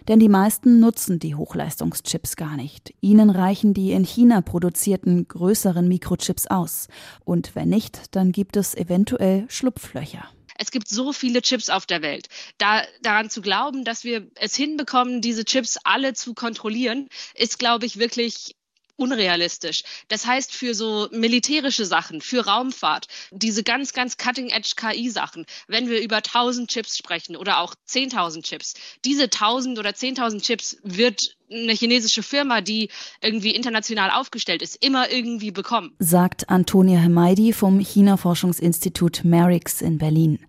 Denn 0.07 0.19
die 0.19 0.29
meisten 0.29 0.79
nutzen 0.79 1.19
die 1.19 1.35
Hochleistungschips 1.35 2.35
gar 2.35 2.55
nicht. 2.55 2.93
Ihnen 3.01 3.29
reichen 3.29 3.73
die 3.73 3.91
in 3.91 4.03
China 4.03 4.41
produzierten 4.41 5.27
größeren 5.27 5.87
Mikrochips 5.87 6.47
aus. 6.47 6.87
Und 7.23 7.55
wenn 7.55 7.69
nicht, 7.69 8.15
dann 8.15 8.31
gibt 8.31 8.57
es 8.57 8.75
eventuell 8.75 9.45
Schlupflöcher. 9.47 10.25
Es 10.57 10.71
gibt 10.71 10.88
so 10.88 11.13
viele 11.13 11.41
Chips 11.41 11.69
auf 11.69 11.85
der 11.85 12.01
Welt. 12.01 12.27
Da, 12.57 12.83
daran 13.01 13.29
zu 13.29 13.41
glauben, 13.41 13.83
dass 13.83 14.03
wir 14.03 14.27
es 14.35 14.55
hinbekommen, 14.55 15.21
diese 15.21 15.45
Chips 15.45 15.77
alle 15.83 16.13
zu 16.13 16.33
kontrollieren, 16.33 17.09
ist, 17.35 17.59
glaube 17.59 17.85
ich, 17.85 17.97
wirklich 17.97 18.55
unrealistisch. 18.97 19.83
Das 20.07 20.25
heißt, 20.25 20.53
für 20.53 20.74
so 20.74 21.09
militärische 21.12 21.85
Sachen, 21.85 22.21
für 22.21 22.45
Raumfahrt, 22.45 23.07
diese 23.31 23.63
ganz, 23.63 23.93
ganz 23.93 24.17
Cutting-Edge-KI-Sachen, 24.17 25.45
wenn 25.67 25.89
wir 25.89 26.01
über 26.01 26.17
1000 26.17 26.69
Chips 26.69 26.97
sprechen 26.97 27.35
oder 27.35 27.59
auch 27.59 27.75
10.000 27.89 28.43
Chips, 28.43 28.74
diese 29.03 29.24
1000 29.24 29.79
oder 29.79 29.91
10.000 29.91 30.41
Chips 30.41 30.77
wird 30.83 31.35
eine 31.51 31.73
chinesische 31.73 32.23
Firma, 32.23 32.61
die 32.61 32.89
irgendwie 33.21 33.51
international 33.51 34.11
aufgestellt 34.11 34.61
ist, 34.61 34.83
immer 34.83 35.11
irgendwie 35.11 35.51
bekommen. 35.51 35.91
Sagt 35.99 36.49
Antonia 36.49 36.99
Hemaidi 36.99 37.53
vom 37.53 37.79
China-Forschungsinstitut 37.79 39.23
Merix 39.23 39.81
in 39.81 39.97
Berlin. 39.97 40.39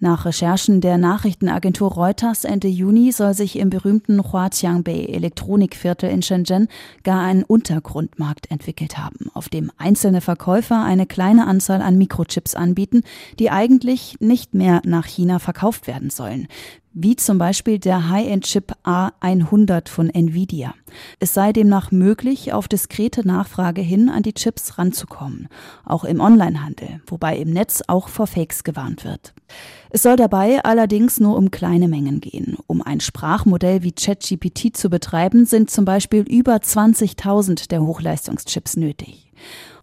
Nach 0.00 0.26
Recherchen 0.26 0.80
der 0.80 0.98
Nachrichtenagentur 0.98 1.92
Reuters 1.92 2.44
Ende 2.44 2.68
Juni 2.68 3.10
soll 3.10 3.32
sich 3.32 3.56
im 3.56 3.70
berühmten 3.70 4.22
Huatiangbei 4.22 5.06
Elektronikviertel 5.06 6.10
in 6.10 6.20
Shenzhen 6.20 6.68
gar 7.04 7.22
ein 7.22 7.42
Untergrundmarkt 7.42 8.50
entwickelt 8.50 8.98
haben, 8.98 9.30
auf 9.32 9.48
dem 9.48 9.72
einzelne 9.78 10.20
Verkäufer 10.20 10.84
eine 10.84 11.06
kleine 11.06 11.46
Anzahl 11.46 11.80
an 11.80 11.96
Mikrochips 11.96 12.54
anbieten, 12.54 13.02
die 13.38 13.50
eigentlich 13.50 14.16
nicht 14.20 14.52
mehr 14.52 14.82
nach 14.84 15.06
China 15.06 15.38
verkauft 15.38 15.86
werden 15.86 16.10
sollen 16.10 16.48
wie 16.94 17.16
zum 17.16 17.38
Beispiel 17.38 17.78
der 17.78 18.08
High-End-Chip 18.08 18.72
A100 18.84 19.88
von 19.88 20.10
Nvidia. 20.10 20.74
Es 21.18 21.34
sei 21.34 21.52
demnach 21.52 21.90
möglich, 21.90 22.52
auf 22.52 22.68
diskrete 22.68 23.26
Nachfrage 23.26 23.82
hin 23.82 24.08
an 24.08 24.22
die 24.22 24.32
Chips 24.32 24.78
ranzukommen, 24.78 25.48
auch 25.84 26.04
im 26.04 26.20
Onlinehandel, 26.20 27.00
wobei 27.08 27.36
im 27.36 27.50
Netz 27.50 27.82
auch 27.88 28.08
vor 28.08 28.28
Fakes 28.28 28.62
gewarnt 28.62 29.04
wird. 29.04 29.34
Es 29.90 30.02
soll 30.02 30.16
dabei 30.16 30.64
allerdings 30.64 31.18
nur 31.18 31.36
um 31.36 31.50
kleine 31.50 31.88
Mengen 31.88 32.20
gehen. 32.20 32.56
Um 32.68 32.80
ein 32.80 33.00
Sprachmodell 33.00 33.82
wie 33.82 33.92
ChatGPT 33.92 34.76
zu 34.76 34.88
betreiben, 34.88 35.46
sind 35.46 35.70
zum 35.70 35.84
Beispiel 35.84 36.22
über 36.22 36.56
20.000 36.56 37.68
der 37.68 37.82
Hochleistungschips 37.82 38.76
nötig. 38.76 39.32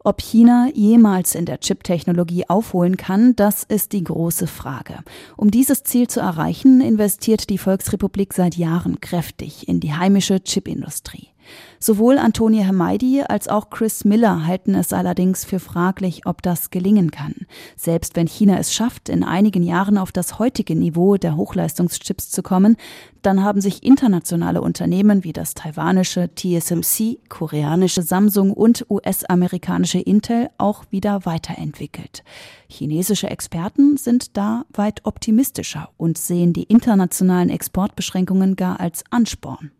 Ob 0.03 0.21
China 0.21 0.67
jemals 0.73 1.35
in 1.35 1.45
der 1.45 1.59
Chip-Technologie 1.59 2.49
aufholen 2.49 2.97
kann, 2.97 3.35
das 3.35 3.63
ist 3.63 3.91
die 3.93 4.03
große 4.03 4.47
Frage. 4.47 4.99
Um 5.37 5.51
dieses 5.51 5.83
Ziel 5.83 6.07
zu 6.07 6.19
erreichen, 6.19 6.81
investiert 6.81 7.49
die 7.49 7.59
Volksrepublik 7.59 8.33
seit 8.33 8.55
Jahren 8.55 8.99
kräftig 8.99 9.67
in 9.67 9.79
die 9.79 9.93
heimische 9.93 10.43
Chipindustrie. 10.43 11.30
Sowohl 11.79 12.17
Antonia 12.17 12.63
Hermeidi 12.63 13.23
als 13.27 13.47
auch 13.47 13.69
Chris 13.69 14.05
Miller 14.05 14.45
halten 14.45 14.75
es 14.75 14.93
allerdings 14.93 15.45
für 15.45 15.59
fraglich, 15.59 16.25
ob 16.25 16.41
das 16.41 16.69
gelingen 16.69 17.11
kann. 17.11 17.35
Selbst 17.75 18.15
wenn 18.15 18.27
China 18.27 18.57
es 18.59 18.73
schafft, 18.73 19.09
in 19.09 19.23
einigen 19.23 19.63
Jahren 19.63 19.97
auf 19.97 20.11
das 20.11 20.37
heutige 20.39 20.75
Niveau 20.75 21.17
der 21.17 21.35
Hochleistungschips 21.35 22.29
zu 22.29 22.43
kommen, 22.43 22.77
dann 23.21 23.43
haben 23.43 23.61
sich 23.61 23.83
internationale 23.83 24.61
Unternehmen 24.61 25.23
wie 25.23 25.33
das 25.33 25.53
taiwanische 25.53 26.29
TSMC, 26.35 27.19
koreanische 27.29 28.01
Samsung 28.01 28.51
und 28.51 28.85
US-amerikanische 28.89 29.99
Intel 29.99 30.49
auch 30.57 30.85
wieder 30.89 31.25
weiterentwickelt. 31.25 32.23
Chinesische 32.67 33.29
Experten 33.29 33.97
sind 33.97 34.37
da 34.37 34.65
weit 34.73 35.01
optimistischer 35.05 35.89
und 35.97 36.17
sehen 36.17 36.53
die 36.53 36.63
internationalen 36.63 37.49
Exportbeschränkungen 37.49 38.55
gar 38.55 38.79
als 38.79 39.03
Ansporn. 39.09 39.71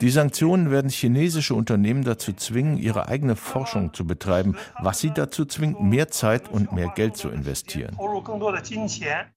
Die 0.00 0.10
Sanktionen 0.10 0.70
werden 0.70 0.90
chinesische 0.90 1.54
Unternehmen 1.54 2.04
dazu 2.04 2.32
zwingen, 2.32 2.78
ihre 2.78 3.08
eigene 3.08 3.36
Forschung 3.36 3.92
zu 3.94 4.06
betreiben, 4.06 4.56
was 4.80 5.00
sie 5.00 5.10
dazu 5.10 5.44
zwingt, 5.44 5.80
mehr 5.80 6.08
Zeit 6.08 6.50
und 6.50 6.72
mehr 6.72 6.92
Geld 6.94 7.16
zu 7.16 7.28
investieren. 7.28 7.96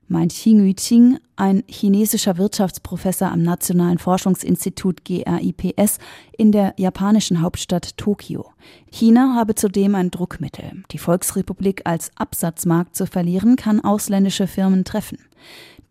Meint 0.07 0.31
Xing 0.31 0.65
Yuqing, 0.65 1.19
ein 1.35 1.63
chinesischer 1.67 2.37
Wirtschaftsprofessor 2.37 3.31
am 3.31 3.43
Nationalen 3.43 3.99
Forschungsinstitut 3.99 5.05
GRIPS 5.05 5.99
in 6.37 6.51
der 6.51 6.73
japanischen 6.77 7.41
Hauptstadt 7.41 7.97
Tokio. 7.97 8.51
China 8.91 9.35
habe 9.35 9.55
zudem 9.55 9.95
ein 9.95 10.11
Druckmittel. 10.11 10.83
Die 10.91 10.97
Volksrepublik 10.97 11.81
als 11.85 12.11
Absatzmarkt 12.15 12.95
zu 12.95 13.05
verlieren, 13.05 13.55
kann 13.55 13.83
ausländische 13.83 14.47
Firmen 14.47 14.83
treffen. 14.83 15.19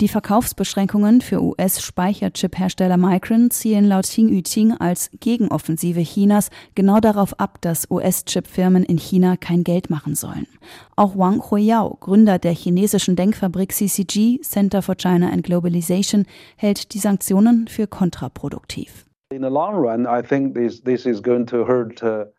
Die 0.01 0.07
Verkaufsbeschränkungen 0.07 1.21
für 1.21 1.43
US-Speicherchip-Hersteller 1.43 2.97
Micron 2.97 3.51
zielen 3.51 3.85
laut 3.85 4.05
Xing 4.05 4.29
Yuqing 4.29 4.75
als 4.75 5.11
Gegenoffensive 5.19 6.03
Chinas 6.03 6.51
genau 6.77 7.01
darauf 7.01 7.41
ab, 7.41 7.59
dass 7.63 7.91
US-Chip-Firmen 7.91 8.85
in 8.85 8.99
China 8.99 9.37
kein 9.37 9.65
Geld 9.65 9.91
machen 9.91 10.15
sollen. 10.15 10.47
Auch 10.95 11.17
Wang 11.17 11.43
Huiyao, 11.51 11.97
Gründer 11.99 12.39
der 12.39 12.55
chinesischen 12.55 13.17
Denkfabrik 13.17 13.73
CCG, 13.73 14.41
Center 14.43 14.83
for 14.83 14.95
China 14.95 15.31
and 15.31 15.43
Globalization, 15.43 16.27
hält 16.55 16.95
die 16.95 17.01
Sanktionen 17.01 17.67
für 17.67 17.89
kontraproduktiv. 17.89 19.08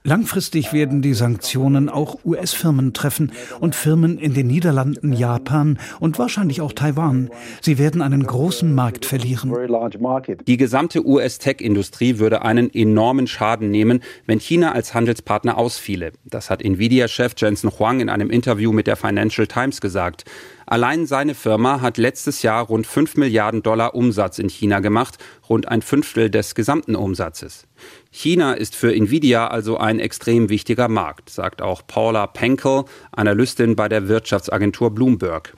Langfristig 0.04 0.74
werden 0.74 1.02
die 1.04 1.14
Sanktionen 1.14 1.88
auch 1.88 2.26
US-Firmen 2.26 2.94
treffen 2.94 3.32
und 3.60 3.76
Firmen 3.76 4.18
in 4.18 4.34
den 4.34 4.48
Niederlanden, 4.48 5.14
Japan 5.14 5.78
und 6.00 6.18
wahrscheinlich 6.18 6.62
auch 6.62 6.74
Taiwan. 6.74 7.30
Sie 7.62 7.78
werden 7.78 8.02
einen 8.02 8.26
großen 8.26 8.74
Markt 8.74 9.06
verlieren. 9.06 9.54
Die 10.48 10.58
gesamte 10.58 11.06
US-Tech-Industrie 11.06 12.18
würde 12.18 12.42
einen 12.42 12.74
enormen 12.74 13.28
Schaden 13.28 13.70
nehmen, 13.70 14.02
wenn 14.26 14.40
China 14.40 14.72
als 14.72 14.96
Handelspartner 14.96 15.60
ausfiele. 15.60 16.14
Das 16.26 16.50
hat 16.50 16.64
Nvidia-Chef 16.64 17.34
Jensen 17.38 17.70
Huang 17.70 18.00
in 18.00 18.10
einem 18.10 18.32
Interview 18.32 18.72
mit 18.72 18.88
der 18.88 18.96
Financial 18.96 19.46
Times 19.46 19.80
gesagt. 19.80 20.26
Allein 20.70 21.08
seine 21.08 21.34
Firma 21.34 21.82
hat 21.82 21.98
letztes 21.98 22.44
Jahr 22.44 22.64
rund 22.64 22.86
5 22.86 23.18
Milliarden 23.18 23.64
Dollar 23.64 23.96
Umsatz 23.96 24.38
in 24.38 24.50
China 24.50 24.82
gemacht, 24.82 25.18
rund 25.50 25.68
ein 25.68 25.82
Fünftel 25.82 26.30
des 26.30 26.56
gesamten 26.56 26.96
Umsatzes. 26.96 27.66
China 28.12 28.54
ist 28.54 28.76
für 28.76 28.94
Nvidia 28.94 29.48
also 29.48 29.78
ein 29.78 30.00
extrem 30.00 30.50
wichtiger 30.50 30.88
Markt, 30.88 31.30
sagt 31.30 31.62
auch 31.62 31.84
Paula 31.86 32.26
Penkel, 32.26 32.86
Analystin 33.12 33.76
bei 33.76 33.88
der 33.88 34.08
Wirtschaftsagentur 34.08 34.90
Bloomberg. 34.90 35.54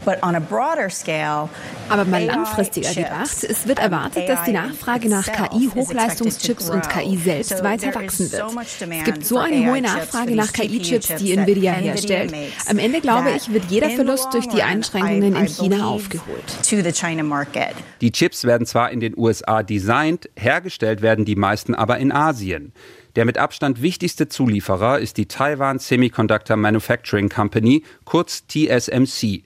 Aber 1.89 2.05
mal 2.05 2.23
langfristiger 2.25 2.93
gedacht, 2.93 3.43
es 3.43 3.67
wird 3.67 3.79
erwartet, 3.79 4.27
dass 4.27 4.43
die 4.43 4.51
Nachfrage 4.51 5.07
nach 5.07 5.25
KI-Hochleistungschips 5.25 6.69
und 6.69 6.89
KI 6.89 7.17
selbst 7.17 7.63
weiter 7.63 7.95
wachsen 7.95 8.31
wird. 8.31 8.43
Es 8.89 9.03
gibt 9.05 9.25
so 9.25 9.37
eine 9.37 9.71
hohe 9.71 9.81
Nachfrage 9.81 10.35
nach 10.35 10.51
KI-Chips, 10.51 11.15
die 11.15 11.31
Nvidia 11.31 11.71
herstellt. 11.73 12.33
Am 12.67 12.77
Ende, 12.77 12.99
glaube 12.99 13.31
ich, 13.31 13.51
wird 13.53 13.65
jeder 13.69 13.89
Verlust 13.89 14.27
durch 14.33 14.47
die 14.47 14.61
Einschränkungen 14.61 15.35
in 15.35 15.47
China 15.47 15.87
aufgeholt. 15.87 16.43
Die 18.01 18.11
Chips 18.11 18.43
werden 18.43 18.67
zwar 18.67 18.91
in 18.91 18.99
den 18.99 19.17
USA 19.17 19.63
designt, 19.63 20.29
hergestellt 20.35 21.01
werden 21.01 21.25
die 21.25 21.35
meisten 21.35 21.75
aber 21.75 21.97
in 21.97 22.10
Asien. 22.11 22.73
Der 23.15 23.25
mit 23.25 23.37
Abstand 23.37 23.81
wichtigste 23.81 24.27
Zulieferer 24.27 24.99
ist 24.99 25.17
die 25.17 25.27
Taiwan 25.27 25.79
Semiconductor 25.79 26.55
Manufacturing 26.55 27.29
Company, 27.29 27.83
kurz 28.05 28.45
TSMC. 28.47 29.43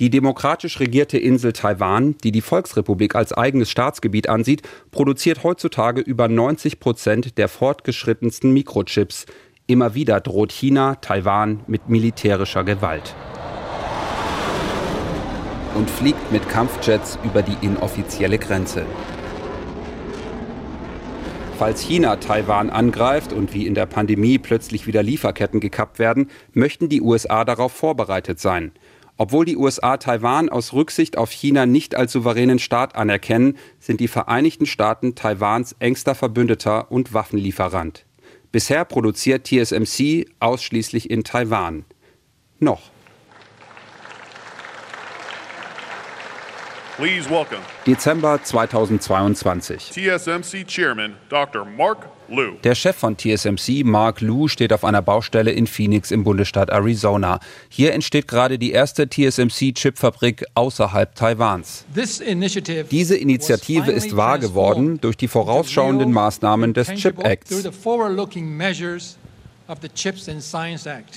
Die 0.00 0.10
demokratisch 0.10 0.80
regierte 0.80 1.18
Insel 1.18 1.52
Taiwan, 1.52 2.18
die 2.24 2.32
die 2.32 2.40
Volksrepublik 2.40 3.14
als 3.14 3.32
eigenes 3.32 3.70
Staatsgebiet 3.70 4.28
ansieht, 4.28 4.62
produziert 4.90 5.44
heutzutage 5.44 6.00
über 6.00 6.26
90 6.26 6.80
Prozent 6.80 7.38
der 7.38 7.48
fortgeschrittensten 7.48 8.52
Mikrochips. 8.52 9.26
Immer 9.68 9.94
wieder 9.94 10.20
droht 10.20 10.50
China 10.50 10.96
Taiwan 10.96 11.60
mit 11.68 11.88
militärischer 11.88 12.64
Gewalt. 12.64 13.14
Und 15.76 15.88
fliegt 15.88 16.32
mit 16.32 16.48
Kampfjets 16.48 17.18
über 17.22 17.42
die 17.42 17.56
inoffizielle 17.64 18.38
Grenze. 18.38 18.84
Falls 21.58 21.82
China 21.82 22.16
Taiwan 22.16 22.68
angreift 22.68 23.32
und 23.32 23.54
wie 23.54 23.66
in 23.66 23.74
der 23.74 23.86
Pandemie 23.86 24.38
plötzlich 24.38 24.88
wieder 24.88 25.04
Lieferketten 25.04 25.60
gekappt 25.60 26.00
werden, 26.00 26.28
möchten 26.52 26.88
die 26.88 27.00
USA 27.00 27.44
darauf 27.44 27.72
vorbereitet 27.72 28.40
sein. 28.40 28.72
Obwohl 29.16 29.44
die 29.44 29.56
USA 29.56 29.96
Taiwan 29.96 30.48
aus 30.48 30.72
Rücksicht 30.72 31.16
auf 31.16 31.30
China 31.30 31.64
nicht 31.64 31.94
als 31.94 32.10
souveränen 32.10 32.58
Staat 32.58 32.96
anerkennen, 32.96 33.56
sind 33.78 34.00
die 34.00 34.08
Vereinigten 34.08 34.66
Staaten 34.66 35.14
Taiwans 35.14 35.76
engster 35.78 36.16
Verbündeter 36.16 36.90
und 36.90 37.14
Waffenlieferant. 37.14 38.04
Bisher 38.50 38.84
produziert 38.84 39.46
TSMC 39.46 40.26
ausschließlich 40.40 41.08
in 41.08 41.22
Taiwan. 41.22 41.84
Noch. 42.58 42.93
Please 46.96 47.28
welcome. 47.28 47.58
Dezember 47.88 48.40
2022. 48.40 49.90
TSMC 49.90 50.64
Chairman 50.64 51.16
Dr. 51.28 51.64
Mark 51.64 52.06
Liu. 52.28 52.52
Der 52.62 52.76
Chef 52.76 52.94
von 52.94 53.16
TSMC, 53.18 53.82
Mark 53.84 54.20
Liu, 54.20 54.46
steht 54.46 54.72
auf 54.72 54.84
einer 54.84 55.02
Baustelle 55.02 55.50
in 55.50 55.66
Phoenix 55.66 56.12
im 56.12 56.22
Bundesstaat 56.22 56.70
Arizona. 56.70 57.40
Hier 57.68 57.94
entsteht 57.94 58.28
gerade 58.28 58.60
die 58.60 58.70
erste 58.70 59.08
TSMC-Chipfabrik 59.08 60.44
außerhalb 60.54 61.16
Taiwans. 61.16 61.84
Diese 61.92 62.24
Initiative 63.16 63.90
ist 63.90 64.16
wahr 64.16 64.38
geworden 64.38 65.00
durch 65.00 65.16
die 65.16 65.26
vorausschauenden 65.26 66.12
Maßnahmen 66.12 66.74
des 66.74 66.94
Chip 66.94 67.18
Acts. 67.24 67.50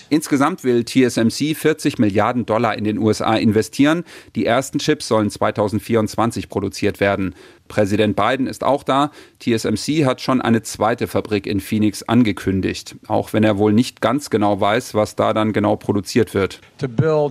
Insgesamt 0.09 0.63
will 0.63 0.85
TSMC 0.85 1.53
40 1.53 1.99
Milliarden 1.99 2.45
Dollar 2.45 2.77
in 2.77 2.85
den 2.85 2.97
USA 2.97 3.35
investieren. 3.35 4.05
Die 4.35 4.45
ersten 4.45 4.79
Chips 4.79 5.07
sollen 5.07 5.29
2024 5.29 6.47
produziert 6.47 6.99
werden. 6.99 7.35
Präsident 7.67 8.15
Biden 8.15 8.47
ist 8.47 8.63
auch 8.63 8.83
da. 8.83 9.11
TSMC 9.39 10.05
hat 10.05 10.21
schon 10.21 10.41
eine 10.41 10.61
zweite 10.61 11.07
Fabrik 11.07 11.45
in 11.47 11.59
Phoenix 11.59 12.03
angekündigt, 12.03 12.95
auch 13.07 13.33
wenn 13.33 13.43
er 13.43 13.57
wohl 13.57 13.73
nicht 13.73 14.01
ganz 14.01 14.29
genau 14.29 14.59
weiß, 14.59 14.93
was 14.93 15.15
da 15.15 15.33
dann 15.33 15.53
genau 15.53 15.75
produziert 15.75 16.33
wird. 16.33 16.59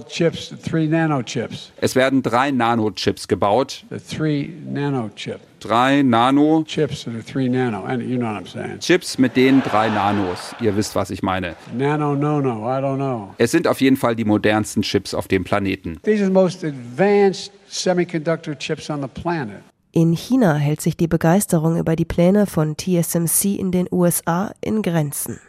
Chips, 0.09 0.55
es 1.81 1.97
werden 1.97 2.23
drei 2.23 2.51
Nanochips 2.51 3.29
gebaut. 3.29 3.85
Drei 5.61 6.03
Nano 6.03 6.65
Chips, 6.65 7.07
nano. 7.07 7.99
You 7.99 8.19
know 8.19 8.41
Chips 8.79 9.19
mit 9.19 9.37
den 9.37 9.63
drei 9.63 9.89
Nanos. 9.89 10.55
Ihr 10.61 10.77
wisst, 10.77 10.95
was 10.95 11.11
ich 11.11 11.23
meine. 11.23 11.57
Nano, 11.77 12.15
no, 12.15 12.41
no, 12.41 12.67
I 12.67 12.81
don't 12.81 12.97
know. 12.97 13.35
Es 13.39 13.53
sind 13.53 13.67
auf 13.67 13.81
jeden 13.81 13.97
Fall 13.97 14.15
die 14.15 14.25
modernsten 14.25 14.83
Chips 14.83 15.15
auf 15.15 15.29
dem 15.29 15.45
Planeten. 15.45 15.99
These 16.05 16.23
are 16.23 16.27
the 16.27 16.33
most 16.33 16.63
advanced 16.63 17.53
semiconductor 17.69 18.57
chips 18.59 18.91
on 18.91 19.01
the 19.01 19.09
planet. 19.09 19.63
In 19.97 20.13
China 20.13 20.57
hält 20.57 20.83
sich 20.83 20.99
die 20.99 21.09
Begeisterung 21.09 21.79
über 21.79 21.97
die 21.97 22.05
Pläne 22.05 22.45
von 22.45 22.77
TSMC 22.77 23.59
in 23.59 23.73
den 23.73 23.89
USA 23.91 24.53
in 24.61 24.83
Grenzen. 24.83 25.41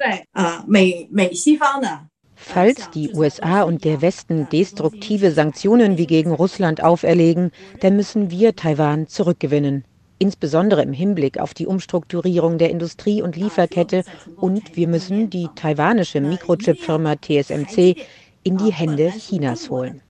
Falls 2.33 2.89
die 2.91 3.11
USA 3.13 3.63
und 3.63 3.83
der 3.83 4.01
Westen 4.01 4.47
destruktive 4.49 5.33
Sanktionen 5.33 5.97
wie 5.97 6.07
gegen 6.07 6.31
Russland 6.31 6.81
auferlegen, 6.81 7.51
dann 7.81 7.97
müssen 7.97 8.31
wir 8.31 8.55
Taiwan 8.55 9.07
zurückgewinnen. 9.07 9.83
Insbesondere 10.17 10.81
im 10.81 10.93
Hinblick 10.93 11.41
auf 11.41 11.53
die 11.53 11.67
Umstrukturierung 11.67 12.57
der 12.57 12.69
Industrie- 12.69 13.21
und 13.21 13.35
Lieferkette. 13.35 14.05
Und 14.37 14.77
wir 14.77 14.87
müssen 14.87 15.29
die 15.29 15.49
taiwanische 15.55 16.21
Mikrochip-Firma 16.21 17.17
TSMC 17.17 17.97
in 18.43 18.55
die 18.55 18.71
Hände 18.71 19.09
Chinas 19.09 19.69
holen. 19.69 20.01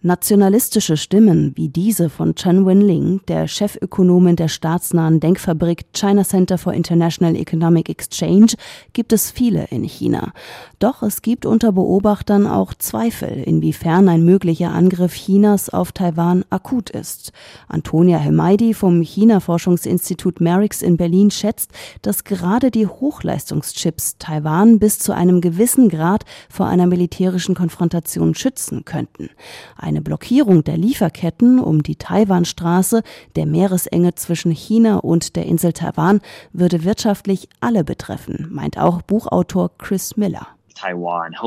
Nationalistische 0.00 0.96
Stimmen 0.96 1.52
wie 1.56 1.68
diese 1.68 2.08
von 2.08 2.34
Chen 2.34 2.64
Wenling, 2.64 3.20
der 3.28 3.46
Chefökonomin 3.46 4.34
der 4.34 4.48
staatsnahen 4.48 5.20
Denkfabrik 5.20 5.92
China 5.92 6.24
Center 6.24 6.56
for 6.56 6.72
International 6.72 7.36
Economic 7.36 7.90
Exchange, 7.90 8.54
gibt 8.94 9.12
es 9.12 9.30
viele 9.30 9.66
in 9.66 9.82
China. 9.82 10.32
Doch 10.78 11.02
es 11.02 11.20
gibt 11.20 11.44
unter 11.44 11.72
Beobachtern 11.72 12.46
auch 12.46 12.72
Zweifel, 12.72 13.42
inwiefern 13.44 14.08
ein 14.08 14.24
möglicher 14.24 14.72
Angriff 14.72 15.12
Chinas 15.12 15.68
auf 15.68 15.92
Taiwan 15.92 16.46
akut 16.48 16.88
ist. 16.88 17.32
Antonia 17.68 18.16
Hemaidi 18.16 18.72
vom 18.72 19.02
China-Forschungsinstitut 19.02 20.40
Merix 20.40 20.80
in 20.80 20.96
Berlin 20.96 21.30
schätzt, 21.30 21.72
dass 22.00 22.24
gerade 22.24 22.70
die 22.70 22.86
Hochleistungschips 22.86 24.16
Taiwan 24.18 24.78
bis 24.78 24.98
zu 24.98 25.12
einem 25.12 25.42
gewissen 25.42 25.90
Grad 25.90 26.24
vor 26.48 26.66
einer 26.66 26.86
militärischen 26.86 27.54
Konfrontation 27.54 27.97
Konfrontation 27.98 28.34
schützen 28.34 28.84
könnten. 28.84 29.30
Eine 29.76 30.00
Blockierung 30.00 30.62
der 30.62 30.76
Lieferketten 30.76 31.58
um 31.58 31.82
die 31.82 31.96
Taiwanstraße, 31.96 33.02
der 33.34 33.46
Meeresenge 33.46 34.14
zwischen 34.14 34.52
China 34.52 34.98
und 34.98 35.34
der 35.36 35.46
Insel 35.46 35.72
Taiwan, 35.72 36.20
würde 36.52 36.84
wirtschaftlich 36.84 37.48
alle 37.60 37.82
betreffen, 37.84 38.48
meint 38.50 38.78
auch 38.78 39.02
Buchautor 39.02 39.76
Chris 39.78 40.16
Miller. 40.16 40.57
Taiwan 40.78 41.40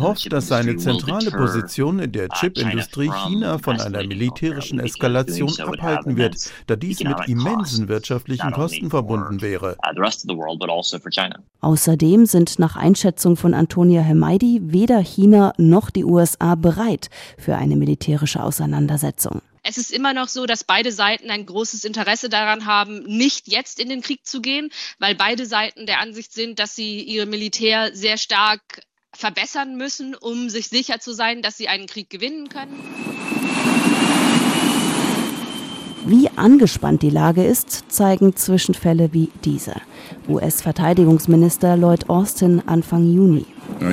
hofft, 0.00 0.32
dass 0.32 0.48
seine 0.48 0.76
zentrale 0.76 1.30
Position 1.30 2.00
in 2.00 2.12
der 2.12 2.26
uh, 2.26 2.34
Chipindustrie 2.34 3.10
China 3.10 3.58
von 3.58 3.80
einer 3.80 4.06
militärischen 4.06 4.80
Eskalation 4.80 5.50
abhalten 5.60 6.16
wird, 6.16 6.50
da 6.66 6.76
dies 6.76 7.04
mit 7.04 7.28
immensen 7.28 7.88
wirtschaftlichen 7.88 8.50
Kosten 8.52 8.90
verbunden 8.90 9.40
wäre. 9.40 9.76
Uh, 9.78 10.00
also 10.00 10.36
Außerdem 11.60 12.26
sind 12.26 12.58
nach 12.58 12.76
Einschätzung 12.76 13.36
von 13.36 13.54
Antonia 13.54 14.02
Hemaidi 14.02 14.60
weder 14.64 14.98
China 14.98 15.52
noch 15.56 15.90
die 15.90 16.04
USA 16.04 16.54
bereit 16.54 17.10
für 17.38 17.56
eine 17.56 17.76
militärische 17.76 18.42
Auseinandersetzung. 18.42 19.40
Es 19.62 19.78
ist 19.78 19.90
immer 19.90 20.14
noch 20.14 20.28
so, 20.28 20.46
dass 20.46 20.64
beide 20.64 20.92
Seiten 20.92 21.30
ein 21.30 21.46
großes 21.46 21.84
Interesse 21.84 22.28
daran 22.28 22.66
haben, 22.66 23.02
nicht 23.04 23.48
jetzt 23.48 23.80
in 23.80 23.88
den 23.88 24.02
Krieg 24.02 24.26
zu 24.26 24.40
gehen, 24.40 24.70
weil 24.98 25.14
beide 25.14 25.46
Seiten 25.46 25.86
der 25.86 26.00
Ansicht 26.00 26.32
sind, 26.32 26.58
dass 26.58 26.74
sie 26.74 27.00
ihr 27.02 27.26
Militär 27.26 27.94
sehr 27.94 28.16
stark 28.16 28.60
verbessern 29.14 29.76
müssen, 29.76 30.14
um 30.14 30.48
sich 30.48 30.68
sicher 30.68 31.00
zu 31.00 31.12
sein, 31.12 31.42
dass 31.42 31.56
sie 31.56 31.68
einen 31.68 31.86
Krieg 31.86 32.10
gewinnen 32.10 32.48
können. 32.48 33.37
Wie 36.08 36.30
angespannt 36.36 37.02
die 37.02 37.10
Lage 37.10 37.44
ist, 37.44 37.92
zeigen 37.92 38.34
Zwischenfälle 38.34 39.10
wie 39.12 39.28
dieser. 39.44 39.76
US-Verteidigungsminister 40.26 41.76
Lloyd 41.76 42.08
Austin 42.08 42.62
Anfang 42.64 43.12
Juni. 43.12 43.44
Uh, 43.82 43.92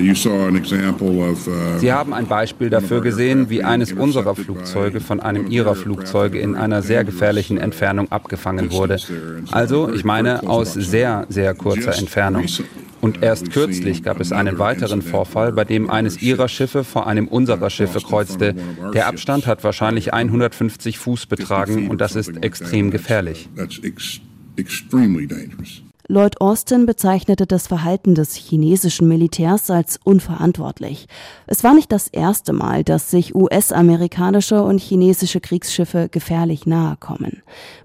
Sie 1.78 1.92
haben 1.92 2.14
ein 2.14 2.28
Beispiel 2.28 2.70
dafür 2.70 3.02
gesehen, 3.02 3.50
wie 3.50 3.64
eines 3.64 3.92
unserer 3.92 4.34
Flugzeuge 4.34 5.02
von 5.02 5.20
einem 5.20 5.48
Ihrer 5.48 5.76
Flugzeuge 5.76 6.40
in 6.40 6.56
einer 6.56 6.82
sehr 6.82 7.04
gefährlichen 7.04 7.58
Entfernung 7.58 8.10
abgefangen 8.10 8.72
wurde. 8.72 8.98
Also, 9.52 9.92
ich 9.92 10.06
meine, 10.06 10.48
aus 10.48 10.74
sehr, 10.74 11.26
sehr 11.28 11.54
kurzer 11.54 11.98
Entfernung. 11.98 12.46
Und 13.06 13.22
erst 13.22 13.52
kürzlich 13.52 14.02
gab 14.02 14.20
es 14.20 14.32
einen 14.32 14.58
weiteren 14.58 15.04
Vorfall, 15.04 15.52
bei 15.52 15.64
dem 15.64 15.92
eines 15.92 16.24
ihrer 16.24 16.48
Schiffe 16.48 16.84
vor 16.84 17.06
einem 17.06 17.28
unserer 17.28 17.70
Schiffe 17.70 18.00
kreuzte. 18.00 18.56
Der 18.96 19.06
Abstand 19.06 19.46
hat 19.46 19.64
wahrscheinlich 19.64 20.12
150 20.12 20.98
Fuß 20.98 21.28
betragen 21.28 21.88
und 21.92 22.02
das 22.02 22.16
ist 22.16 22.44
extrem 22.44 22.90
gefährlich. 22.90 23.48
Lloyd 26.08 26.40
Austin 26.40 26.86
bezeichnete 26.86 27.48
das 27.48 27.66
Verhalten 27.66 28.14
des 28.14 28.36
chinesischen 28.36 29.08
Militärs 29.08 29.72
als 29.72 30.00
unverantwortlich. 30.04 31.08
Es 31.48 31.64
war 31.64 31.74
nicht 31.74 31.92
das 31.92 32.08
erste 32.08 32.54
Mal, 32.54 32.84
dass 32.84 33.10
sich 33.10 33.34
US-amerikanische 33.34 34.62
und 34.62 34.80
chinesische 34.80 35.40
Kriegsschiffe 35.42 36.08
gefährlich 36.10 36.68
nahe 36.68 36.96
kommen. 37.00 37.42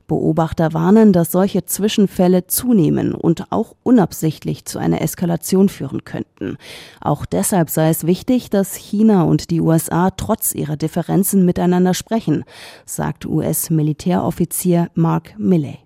Beobachter 0.06 0.74
warnen, 0.74 1.14
dass 1.14 1.32
solche 1.32 1.64
Zwischenfälle 1.64 2.46
zunehmen 2.46 3.14
und 3.14 3.50
auch 3.50 3.74
unabsichtlich 3.84 4.66
zu 4.66 4.78
einer 4.78 5.00
Eskalation 5.00 5.70
führen 5.70 6.04
könnten. 6.04 6.58
Auch 7.00 7.24
deshalb 7.24 7.70
sei 7.70 7.88
es 7.88 8.04
wichtig, 8.04 8.50
dass 8.50 8.74
China 8.74 9.22
und 9.22 9.50
die 9.50 9.62
USA 9.62 10.10
trotz 10.10 10.54
ihrer 10.54 10.76
Differenzen 10.76 11.46
miteinander 11.46 11.94
sprechen, 11.94 12.44
sagt 12.84 13.24
US-Militäroffizier 13.24 14.90
Mark 14.94 15.38
Milley. 15.38 15.78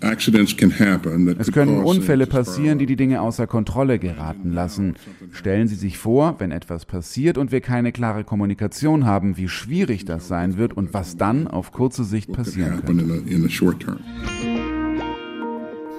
Es 0.00 1.52
können 1.52 1.78
Unfälle 1.82 2.26
passieren, 2.26 2.78
die 2.78 2.86
die 2.86 2.96
Dinge 2.96 3.20
außer 3.20 3.46
Kontrolle 3.46 3.98
geraten 3.98 4.52
lassen. 4.52 4.94
Stellen 5.32 5.68
Sie 5.68 5.76
sich 5.76 5.98
vor, 5.98 6.36
wenn 6.38 6.50
etwas 6.50 6.84
passiert 6.84 7.38
und 7.38 7.52
wir 7.52 7.60
keine 7.60 7.92
klare 7.92 8.24
Kommunikation 8.24 9.06
haben, 9.06 9.36
wie 9.36 9.48
schwierig 9.48 10.04
das 10.04 10.28
sein 10.28 10.58
wird 10.58 10.76
und 10.76 10.94
was 10.94 11.16
dann 11.16 11.46
auf 11.48 11.72
kurze 11.72 12.04
Sicht 12.04 12.32
passieren 12.32 12.82
könnte. 12.84 14.00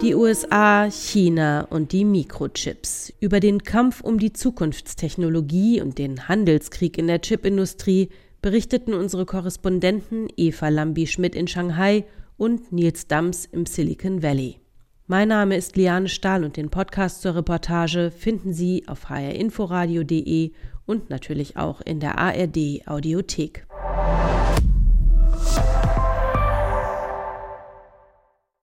Die 0.01 0.13
USA, 0.13 0.91
China 0.91 1.61
und 1.61 1.93
die 1.93 2.03
Mikrochips. 2.03 3.13
Über 3.21 3.39
den 3.39 3.63
Kampf 3.63 4.01
um 4.01 4.19
die 4.19 4.33
Zukunftstechnologie 4.33 5.81
und 5.81 5.97
den 5.97 6.27
Handelskrieg 6.27 6.97
in 6.97 7.07
der 7.07 7.21
Chipindustrie 7.21 8.09
berichteten 8.41 8.93
unsere 8.93 9.25
Korrespondenten 9.25 10.27
Eva 10.35 10.67
Lambi-Schmidt 10.67 11.33
in 11.33 11.47
Shanghai 11.47 12.03
und 12.37 12.71
Nils 12.71 13.07
Dams 13.07 13.45
im 13.45 13.65
Silicon 13.65 14.21
Valley. 14.21 14.59
Mein 15.07 15.27
Name 15.27 15.55
ist 15.55 15.75
Liane 15.75 16.09
Stahl 16.09 16.43
und 16.43 16.57
den 16.57 16.69
Podcast 16.69 17.21
zur 17.21 17.35
Reportage 17.35 18.11
finden 18.11 18.53
Sie 18.53 18.87
auf 18.87 19.09
hrinforadio.de 19.09 20.51
und 20.85 21.09
natürlich 21.09 21.57
auch 21.57 21.81
in 21.81 21.99
der 21.99 22.17
ARD 22.17 22.87
Audiothek. 22.87 23.67